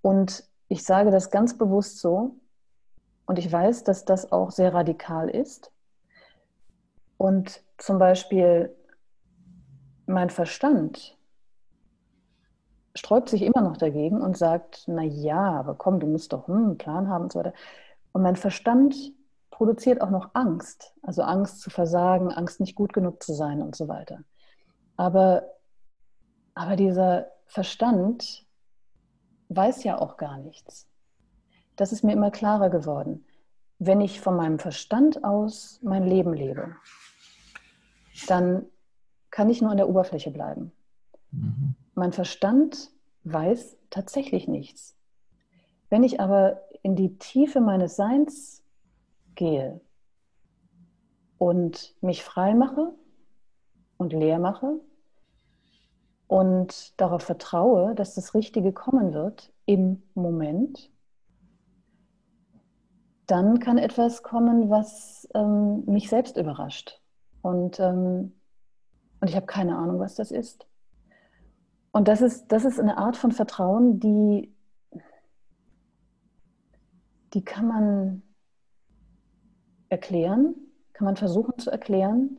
[0.03, 2.35] Und ich sage das ganz bewusst so.
[3.27, 5.71] Und ich weiß, dass das auch sehr radikal ist.
[7.19, 8.75] Und zum Beispiel
[10.07, 11.17] mein Verstand
[12.97, 16.57] sträubt sich immer noch dagegen und sagt, na ja, aber komm, du musst doch hm,
[16.57, 17.55] einen Plan haben und so weiter.
[18.11, 19.14] Und mein Verstand
[19.55, 23.77] produziert auch noch Angst, also Angst zu versagen, Angst nicht gut genug zu sein und
[23.77, 24.25] so weiter.
[24.97, 25.45] Aber,
[26.55, 28.45] aber dieser Verstand
[29.51, 30.89] weiß ja auch gar nichts.
[31.77, 33.25] Das ist mir immer klarer geworden.
[33.79, 36.75] Wenn ich von meinem Verstand aus mein Leben lebe,
[38.27, 38.67] dann
[39.31, 40.73] kann ich nur an der Oberfläche bleiben.
[41.31, 41.77] Mhm.
[41.95, 42.91] Mein Verstand
[43.23, 44.97] weiß tatsächlich nichts.
[45.91, 48.64] Wenn ich aber in die Tiefe meines Seins
[49.35, 49.81] gehe
[51.39, 52.95] und mich frei mache
[53.97, 54.81] und leer mache
[56.27, 60.91] und darauf vertraue, dass das Richtige kommen wird im Moment,
[63.27, 67.01] dann kann etwas kommen, was ähm, mich selbst überrascht.
[67.41, 68.33] Und, ähm,
[69.21, 70.67] und ich habe keine Ahnung, was das ist.
[71.93, 74.53] Und das ist, das ist eine Art von Vertrauen, die,
[77.33, 78.23] die kann man
[79.89, 80.55] erklären,
[80.93, 82.39] kann man versuchen zu erklären.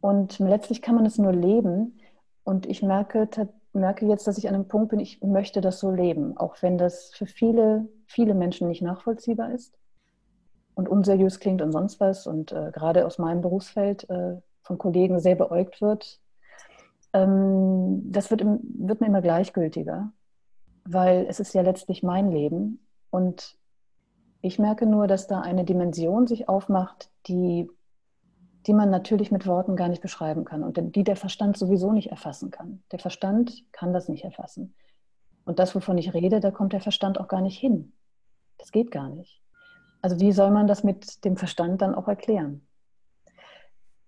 [0.00, 1.98] Und letztlich kann man es nur leben.
[2.44, 3.28] Und ich merke,
[3.72, 6.78] merke jetzt, dass ich an einem Punkt bin, ich möchte das so leben, auch wenn
[6.78, 9.78] das für viele, viele Menschen nicht nachvollziehbar ist
[10.74, 15.20] und unseriös klingt und sonst was und äh, gerade aus meinem Berufsfeld äh, von Kollegen
[15.20, 16.20] sehr beäugt wird.
[17.12, 20.12] Ähm, das wird, im, wird mir immer gleichgültiger,
[20.84, 23.56] weil es ist ja letztlich mein Leben und
[24.42, 27.70] ich merke nur, dass da eine Dimension sich aufmacht, die,
[28.66, 32.10] die man natürlich mit Worten gar nicht beschreiben kann und die der Verstand sowieso nicht
[32.10, 32.82] erfassen kann.
[32.92, 34.74] Der Verstand kann das nicht erfassen.
[35.44, 37.92] Und das, wovon ich rede, da kommt der Verstand auch gar nicht hin.
[38.58, 39.42] Das geht gar nicht.
[40.02, 42.66] Also wie soll man das mit dem Verstand dann auch erklären?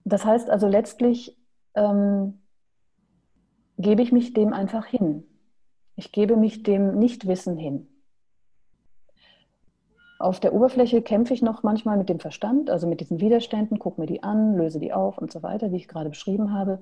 [0.05, 1.37] Das heißt also letztlich
[1.74, 2.43] ähm,
[3.78, 5.24] gebe ich mich dem einfach hin.
[5.97, 7.89] Ich gebe mich dem Nichtwissen hin.
[10.23, 14.01] Auf der Oberfläche kämpfe ich noch manchmal mit dem Verstand, also mit diesen Widerständen, gucke
[14.01, 16.81] mir die an, löse die auf und so weiter, wie ich gerade beschrieben habe.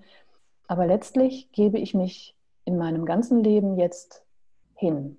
[0.69, 2.37] Aber letztlich gebe ich mich
[2.67, 4.27] in meinem ganzen Leben jetzt
[4.75, 5.17] hin.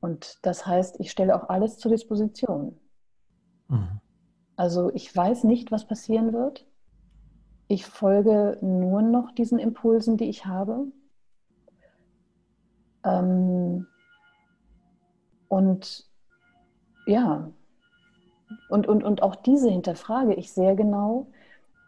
[0.00, 2.78] Und das heißt, ich stelle auch alles zur Disposition.
[3.68, 4.02] Mhm.
[4.56, 6.66] Also ich weiß nicht, was passieren wird.
[7.68, 10.88] Ich folge nur noch diesen Impulsen, die ich habe.
[13.02, 13.86] Ähm,
[15.48, 16.09] und
[17.06, 17.50] ja,
[18.68, 21.26] und, und, und auch diese hinterfrage ich sehr genau,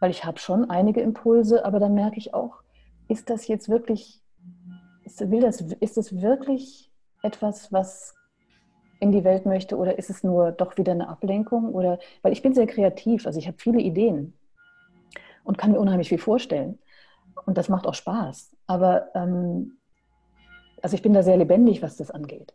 [0.01, 2.63] weil ich habe schon einige Impulse, aber dann merke ich auch,
[3.09, 4.21] ist das jetzt wirklich,
[5.05, 6.91] ist, will das, ist es wirklich
[7.23, 8.15] etwas, was
[9.01, 11.75] in die Welt möchte oder ist es nur doch wieder eine Ablenkung?
[11.75, 14.35] Oder, weil ich bin sehr kreativ, also ich habe viele Ideen
[15.45, 16.79] und kann mir unheimlich viel vorstellen.
[17.47, 18.57] Und das macht auch Spaß.
[18.67, 19.79] Aber ähm,
[20.81, 22.55] also ich bin da sehr lebendig, was das angeht.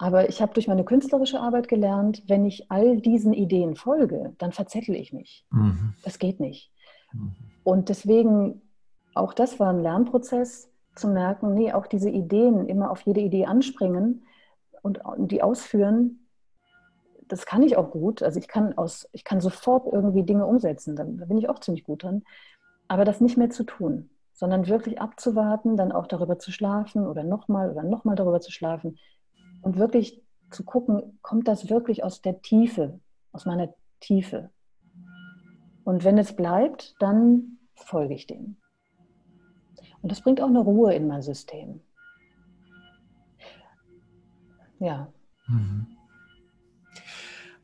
[0.00, 4.50] Aber ich habe durch meine künstlerische Arbeit gelernt, wenn ich all diesen Ideen folge, dann
[4.50, 5.44] verzettel ich mich.
[5.50, 5.92] Mhm.
[6.02, 6.72] Das geht nicht.
[7.12, 7.34] Mhm.
[7.64, 8.62] Und deswegen,
[9.14, 13.44] auch das war ein Lernprozess, zu merken, nee, auch diese Ideen, immer auf jede Idee
[13.44, 14.24] anspringen
[14.80, 16.26] und die ausführen,
[17.28, 18.22] das kann ich auch gut.
[18.22, 21.84] Also ich kann, aus, ich kann sofort irgendwie Dinge umsetzen, da bin ich auch ziemlich
[21.84, 22.24] gut drin.
[22.88, 27.22] Aber das nicht mehr zu tun, sondern wirklich abzuwarten, dann auch darüber zu schlafen oder
[27.22, 28.96] nochmal oder nochmal darüber zu schlafen
[29.62, 33.00] und wirklich zu gucken, kommt das wirklich aus der Tiefe,
[33.32, 34.50] aus meiner Tiefe.
[35.84, 38.56] Und wenn es bleibt, dann folge ich dem.
[40.02, 41.80] Und das bringt auch eine Ruhe in mein System.
[44.78, 45.12] Ja.
[45.46, 45.86] Mhm.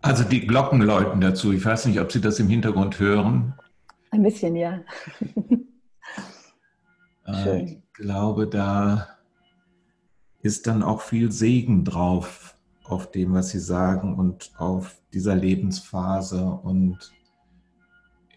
[0.03, 1.53] Also die Glocken läuten dazu.
[1.53, 3.55] Ich weiß nicht, ob Sie das im Hintergrund hören.
[4.11, 4.81] Ein bisschen, ja.
[7.43, 7.67] Schön.
[7.67, 9.16] Ich glaube, da
[10.47, 16.45] ist dann auch viel Segen drauf auf dem, was Sie sagen und auf dieser Lebensphase.
[16.45, 17.13] Und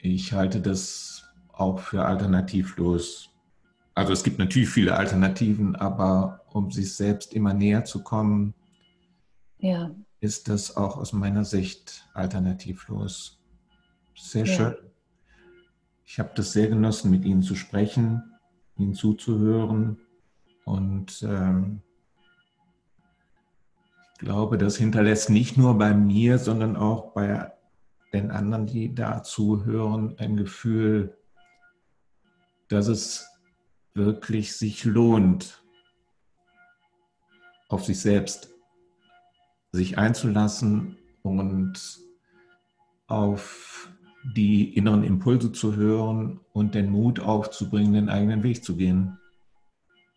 [0.02, 3.30] ich halte das auch für alternativlos.
[3.94, 8.54] also es gibt natürlich viele Alternativen, aber um sich selbst immer näher zu kommen,
[9.60, 9.92] ja.
[10.22, 13.40] ist das auch aus meiner Sicht alternativlos.
[14.16, 14.54] Sehr ja.
[14.56, 14.76] schön.
[16.06, 18.24] Ich habe das sehr genossen, mit Ihnen zu sprechen,
[18.78, 20.00] Ihnen zuzuhören
[20.66, 21.82] und ähm,
[24.20, 27.52] glaube, das hinterlässt nicht nur bei mir, sondern auch bei
[28.14, 31.18] den anderen, die da zuhören, ein Gefühl,
[32.68, 33.28] dass es
[33.96, 35.64] wirklich sich lohnt,
[37.70, 38.54] auf sich selbst
[39.72, 42.00] sich einzulassen und
[43.08, 43.90] auf
[44.36, 49.18] die inneren Impulse zu hören und den Mut aufzubringen, den eigenen Weg zu gehen.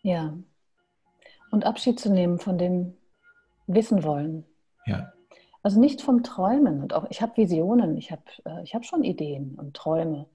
[0.01, 0.37] Ja.
[1.51, 2.95] Und Abschied zu nehmen von dem
[3.67, 4.45] Wissen wollen.
[4.85, 5.13] Ja.
[5.61, 6.81] Also nicht vom Träumen.
[6.81, 10.27] Und auch ich habe Visionen, ich habe äh, ich hab schon Ideen und Träume.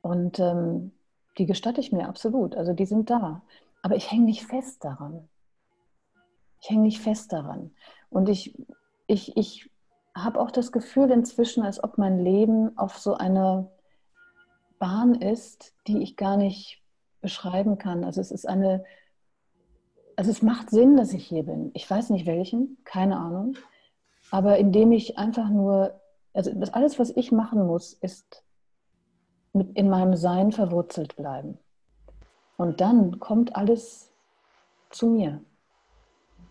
[0.00, 0.92] Und ähm,
[1.36, 2.56] die gestatte ich mir absolut.
[2.56, 3.42] Also die sind da.
[3.82, 5.28] Aber ich hänge nicht fest daran.
[6.60, 7.70] Ich hänge nicht fest daran.
[8.10, 8.58] Und ich,
[9.06, 9.70] ich, ich
[10.14, 13.70] habe auch das Gefühl inzwischen, als ob mein Leben auf so einer
[14.78, 16.82] Bahn ist, die ich gar nicht
[17.20, 18.04] beschreiben kann.
[18.04, 18.84] Also es ist eine,
[20.18, 21.70] also es macht Sinn, dass ich hier bin.
[21.74, 23.54] Ich weiß nicht welchen, keine Ahnung.
[24.32, 26.00] Aber indem ich einfach nur,
[26.34, 28.42] also das alles, was ich machen muss, ist
[29.52, 31.56] mit in meinem Sein verwurzelt bleiben.
[32.56, 34.10] Und dann kommt alles
[34.90, 35.40] zu mir.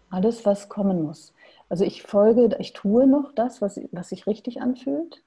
[0.09, 1.33] Alles, was kommen muss.
[1.67, 5.21] Also ich folge, ich tue noch das, was, was sich richtig anfühlt.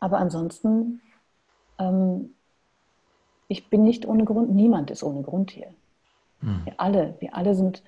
[0.00, 1.00] Aber ansonsten,
[1.78, 2.34] ähm,
[3.46, 5.72] ich bin nicht ohne Grund, niemand ist ohne Grund hier.
[6.40, 6.62] Hm.
[6.64, 7.82] Wir alle, wir alle sind,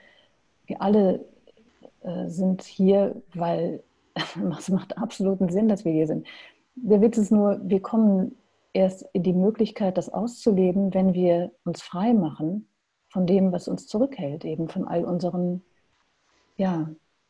[0.66, 1.24] wir alle
[2.02, 3.82] äh, sind hier, weil
[4.58, 6.26] es macht absoluten Sinn, dass wir hier sind.
[6.74, 8.36] Der Witz ist nur, wir kommen
[8.72, 12.68] erst in die Möglichkeit, das auszuleben, wenn wir uns frei machen
[13.08, 15.62] von dem, was uns zurückhält, eben von all unseren
[16.56, 16.88] ja,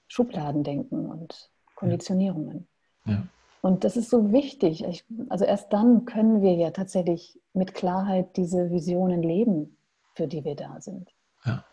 [0.08, 2.66] Schubladendenken und Konditionierungen.
[3.06, 3.22] Ja.
[3.62, 4.84] Und das ist so wichtig.
[4.84, 9.76] Ich, also erst dann können wir ja tatsächlich mit Klarheit diese Visionen leben,
[10.20, 11.08] für die wir da sind.
[11.46, 11.64] Ja.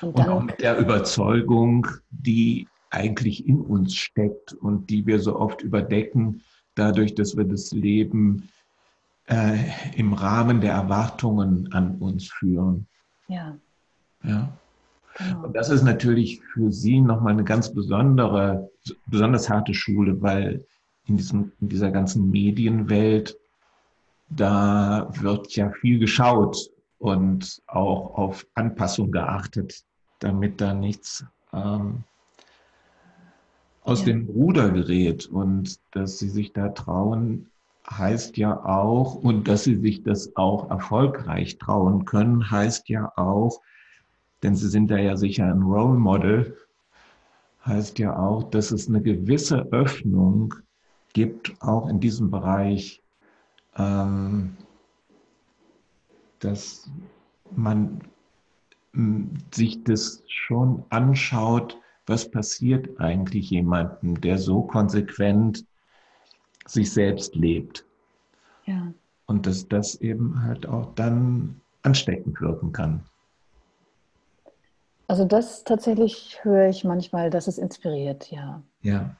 [0.00, 5.38] Und, und auch mit der Überzeugung, die eigentlich in uns steckt und die wir so
[5.38, 6.42] oft überdecken,
[6.74, 8.48] dadurch, dass wir das Leben
[9.28, 9.58] äh,
[9.94, 12.88] im Rahmen der Erwartungen an uns führen.
[13.28, 13.56] Ja.
[14.24, 14.52] Ja.
[15.16, 15.44] Genau.
[15.44, 18.68] Und das ist natürlich für Sie nochmal eine ganz besondere,
[19.06, 20.66] besonders harte Schule, weil
[21.06, 23.38] in, diesem, in dieser ganzen Medienwelt,
[24.30, 26.73] da wird ja viel geschaut
[27.04, 29.84] und auch auf Anpassung geachtet,
[30.20, 32.02] damit da nichts ähm,
[33.82, 34.06] aus ja.
[34.06, 35.26] dem Ruder gerät.
[35.26, 37.50] Und dass sie sich da trauen,
[37.90, 43.60] heißt ja auch, und dass sie sich das auch erfolgreich trauen können, heißt ja auch,
[44.42, 46.56] denn sie sind da ja sicher ein Role Model,
[47.66, 50.54] heißt ja auch, dass es eine gewisse Öffnung
[51.12, 53.02] gibt, auch in diesem Bereich,
[53.76, 54.56] ähm,
[56.44, 56.90] dass
[57.50, 58.00] man
[59.52, 65.66] sich das schon anschaut, was passiert eigentlich jemandem, der so konsequent
[66.66, 67.84] sich selbst lebt.
[68.66, 68.92] Ja.
[69.26, 73.02] Und dass das eben halt auch dann ansteckend wirken kann.
[75.06, 78.62] Also das tatsächlich höre ich manchmal, dass es inspiriert, ja.
[78.82, 79.16] Ja.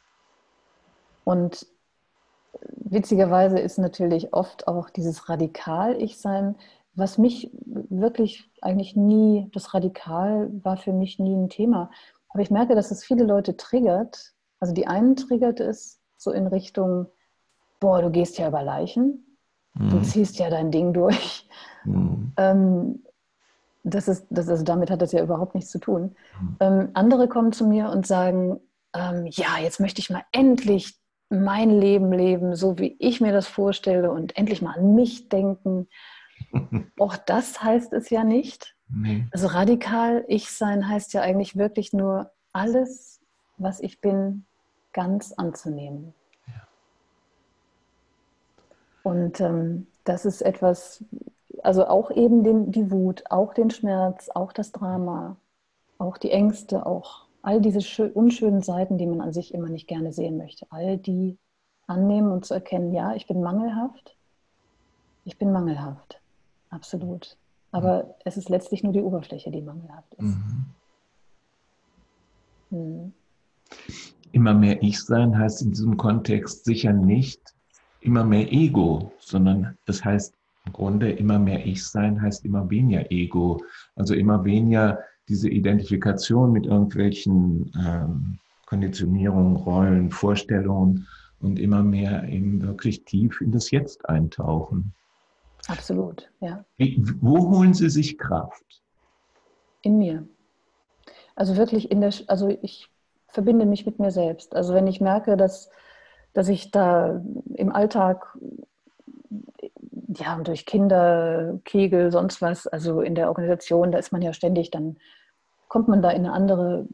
[1.24, 1.66] Und
[2.76, 6.56] witzigerweise ist natürlich oft auch dieses Radikal-Ich-Sein,
[6.96, 11.90] was mich wirklich eigentlich nie, das Radikal war für mich nie ein Thema.
[12.28, 14.32] Aber ich merke, dass es viele Leute triggert.
[14.60, 17.06] Also die einen triggert es so in Richtung,
[17.80, 19.38] boah, du gehst ja über Leichen,
[19.74, 19.90] mhm.
[19.90, 21.48] du ziehst ja dein Ding durch.
[21.84, 22.32] Mhm.
[22.36, 23.04] Ähm,
[23.82, 26.16] das ist, das, also damit hat das ja überhaupt nichts zu tun.
[26.40, 26.56] Mhm.
[26.60, 28.60] Ähm, andere kommen zu mir und sagen,
[28.94, 33.46] ähm, ja, jetzt möchte ich mal endlich mein Leben leben, so wie ich mir das
[33.46, 35.88] vorstelle und endlich mal an mich denken.
[36.98, 38.76] Auch das heißt es ja nicht.
[38.88, 39.26] Nee.
[39.32, 43.20] Also radikal ich sein heißt ja eigentlich wirklich nur alles,
[43.56, 44.44] was ich bin,
[44.92, 46.14] ganz anzunehmen.
[46.46, 46.68] Ja.
[49.02, 51.04] Und ähm, das ist etwas,
[51.62, 55.36] also auch eben den, die Wut, auch den Schmerz, auch das Drama,
[55.98, 60.12] auch die Ängste, auch all diese unschönen Seiten, die man an sich immer nicht gerne
[60.12, 61.38] sehen möchte, all die
[61.86, 64.16] annehmen und zu erkennen, ja, ich bin mangelhaft,
[65.24, 66.20] ich bin mangelhaft,
[66.74, 67.36] absolut.
[67.72, 70.22] Aber es ist letztlich nur die Oberfläche, die mangelhaft ist.
[70.22, 70.66] Mhm.
[72.70, 73.12] Mhm.
[74.32, 77.54] Immer mehr Ich-Sein heißt in diesem Kontext sicher nicht
[78.04, 80.34] immer mehr Ego, sondern das heißt
[80.66, 83.62] im Grunde immer mehr Ich sein heißt immer weniger Ego.
[83.96, 84.98] Also immer weniger
[85.28, 91.06] diese Identifikation mit irgendwelchen ähm, Konditionierungen, Rollen, Vorstellungen
[91.40, 94.92] und immer mehr eben wirklich tief in das Jetzt eintauchen.
[95.68, 96.64] Absolut, ja.
[97.20, 98.82] Wo holen Sie sich Kraft?
[99.82, 100.26] In mir.
[101.34, 102.88] Also wirklich in der, also ich
[103.28, 104.54] verbinde mich mit mir selbst.
[104.54, 105.70] Also wenn ich merke, dass,
[106.32, 107.20] dass ich da
[107.54, 108.36] im Alltag
[110.16, 114.70] ja, durch Kinder, Kegel, sonst was, also in der Organisation, da ist man ja ständig,
[114.70, 114.96] dann
[115.68, 116.86] kommt man da in eine andere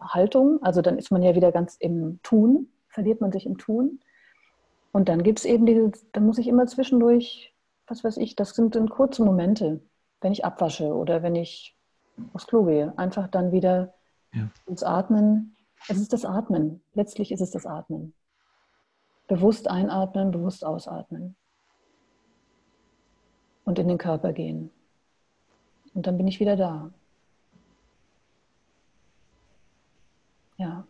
[0.00, 0.62] Haltung.
[0.62, 4.00] Also dann ist man ja wieder ganz im Tun, verliert man sich im Tun.
[4.92, 7.54] Und dann gibt es eben diese, dann muss ich immer zwischendurch,
[7.86, 9.80] was weiß ich, das sind dann kurze Momente,
[10.20, 11.76] wenn ich abwasche oder wenn ich
[12.32, 13.94] aufs Klo gehe, einfach dann wieder
[14.32, 14.50] ja.
[14.66, 15.56] ins Atmen.
[15.88, 16.82] Es ist das Atmen.
[16.92, 18.14] Letztlich ist es das Atmen.
[19.28, 21.36] Bewusst einatmen, bewusst ausatmen
[23.64, 24.70] und in den Körper gehen.
[25.94, 26.90] Und dann bin ich wieder da.
[30.56, 30.84] Ja.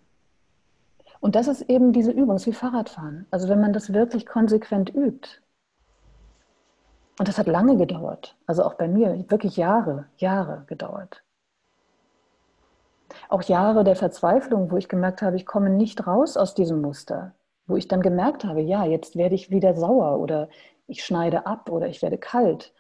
[1.20, 3.26] Und das ist eben diese Übung, ist wie Fahrradfahren.
[3.30, 5.28] Also wenn man das wirklich konsequent übt.
[7.18, 8.36] Und das hat lange gedauert.
[8.46, 11.22] Also auch bei mir, wirklich Jahre, Jahre gedauert.
[13.28, 17.34] Auch Jahre der Verzweiflung, wo ich gemerkt habe, ich komme nicht raus aus diesem Muster.
[17.66, 20.48] Wo ich dann gemerkt habe, ja, jetzt werde ich wieder sauer oder
[20.86, 22.72] ich schneide ab oder ich werde kalt.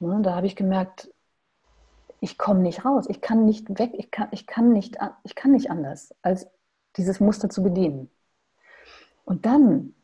[0.00, 1.10] Ne, da habe ich gemerkt,
[2.20, 5.52] ich komme nicht raus, ich kann nicht weg, ich kann, ich, kann nicht, ich kann
[5.52, 6.50] nicht anders, als
[6.96, 8.10] dieses Muster zu bedienen.
[9.24, 9.94] Und dann,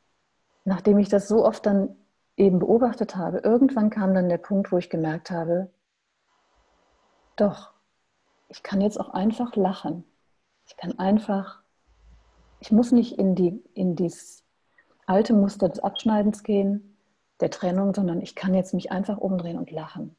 [0.65, 1.97] nachdem ich das so oft dann
[2.37, 5.71] eben beobachtet habe, irgendwann kam dann der Punkt, wo ich gemerkt habe,
[7.37, 7.73] doch,
[8.49, 10.05] ich kann jetzt auch einfach lachen.
[10.67, 11.63] Ich kann einfach,
[12.61, 14.45] ich muss nicht in, die, in dieses
[15.07, 16.97] alte Muster des Abschneidens gehen,
[17.41, 20.17] der Trennung, sondern ich kann jetzt mich einfach umdrehen und lachen.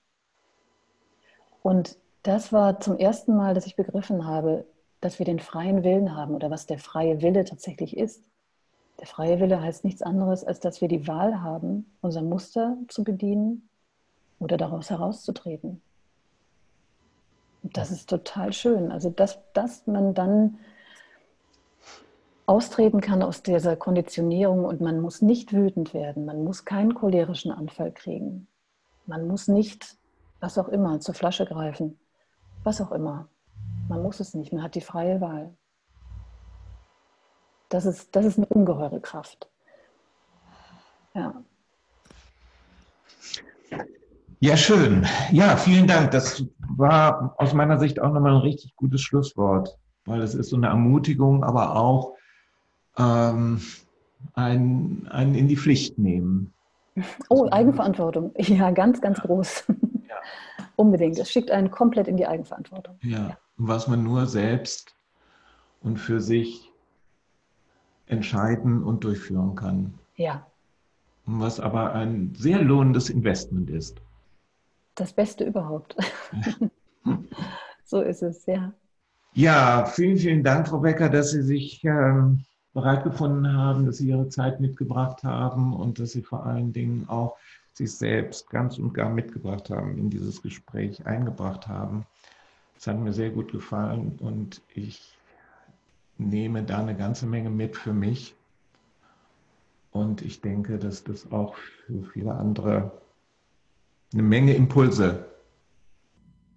[1.62, 4.66] Und das war zum ersten Mal, dass ich begriffen habe,
[5.02, 8.24] dass wir den freien Willen haben oder was der freie Wille tatsächlich ist.
[9.00, 13.04] Der freie Wille heißt nichts anderes, als dass wir die Wahl haben, unser Muster zu
[13.04, 13.68] bedienen
[14.40, 15.82] oder daraus herauszutreten.
[17.64, 18.92] Und das ist total schön.
[18.92, 20.60] Also, dass, dass man dann
[22.46, 27.52] austreten kann aus dieser Konditionierung und man muss nicht wütend werden, man muss keinen cholerischen
[27.52, 28.48] Anfall kriegen,
[29.06, 29.96] man muss nicht,
[30.40, 31.98] was auch immer, zur Flasche greifen,
[32.64, 33.30] was auch immer.
[33.92, 35.54] Man muss es nicht, man hat die freie Wahl.
[37.68, 39.50] Das ist, das ist eine ungeheure Kraft.
[41.14, 41.44] Ja.
[44.40, 45.06] Ja, schön.
[45.34, 46.12] Ja, vielen Dank.
[46.12, 46.42] Das
[46.78, 50.68] war aus meiner Sicht auch nochmal ein richtig gutes Schlusswort, weil es ist so eine
[50.68, 52.14] Ermutigung, aber auch
[52.98, 53.62] ähm,
[54.36, 56.54] einen, einen in die Pflicht nehmen.
[57.28, 58.32] Oh, Eigenverantwortung.
[58.38, 59.66] Ja, ganz, ganz groß.
[60.08, 60.16] Ja.
[60.78, 61.20] Unbedingt.
[61.20, 62.98] Es schickt einen komplett in die Eigenverantwortung.
[63.02, 63.28] Ja.
[63.28, 63.38] ja,
[63.68, 64.96] was man nur selbst
[65.82, 66.72] und für sich
[68.08, 69.94] entscheiden und durchführen kann.
[70.16, 70.46] Ja.
[71.26, 74.02] Was aber ein sehr lohnendes Investment ist.
[74.96, 75.96] Das Beste überhaupt.
[77.86, 78.74] so ist es, ja.
[79.34, 82.44] Ja, vielen, vielen Dank, Frau Becker, dass Sie sich ähm,
[82.74, 87.08] bereit gefunden haben, dass sie ihre Zeit mitgebracht haben und dass sie vor allen Dingen
[87.08, 87.38] auch
[87.74, 92.06] sich selbst ganz und gar mitgebracht haben, in dieses Gespräch eingebracht haben.
[92.82, 95.16] Es hat mir sehr gut gefallen und ich
[96.18, 98.34] nehme da eine ganze Menge mit für mich.
[99.92, 101.54] Und ich denke, dass das auch
[101.86, 102.92] für viele andere
[104.12, 105.28] eine Menge Impulse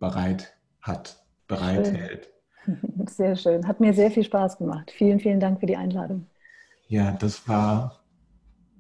[0.00, 2.30] bereit hat, bereithält.
[3.06, 3.68] Sehr schön.
[3.68, 4.90] Hat mir sehr viel Spaß gemacht.
[4.92, 6.26] Vielen, vielen Dank für die Einladung.
[6.88, 8.00] Ja, das war,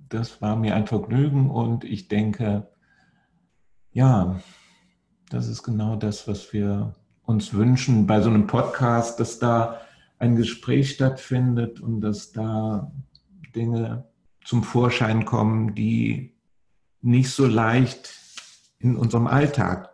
[0.08, 2.66] das war mir ein Vergnügen und ich denke,
[3.92, 4.40] ja,
[5.28, 6.94] das ist genau das, was wir
[7.26, 9.80] uns wünschen bei so einem Podcast, dass da
[10.18, 12.92] ein Gespräch stattfindet und dass da
[13.54, 14.04] Dinge
[14.44, 16.32] zum Vorschein kommen, die
[17.00, 18.14] nicht so leicht
[18.78, 19.90] in unserem Alltag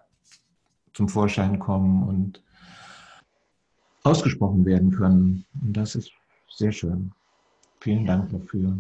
[0.93, 2.43] zum Vorschein kommen und
[4.03, 5.45] ausgesprochen werden können.
[5.61, 6.13] Und das ist
[6.49, 7.13] sehr schön.
[7.81, 8.77] Vielen Dank dafür.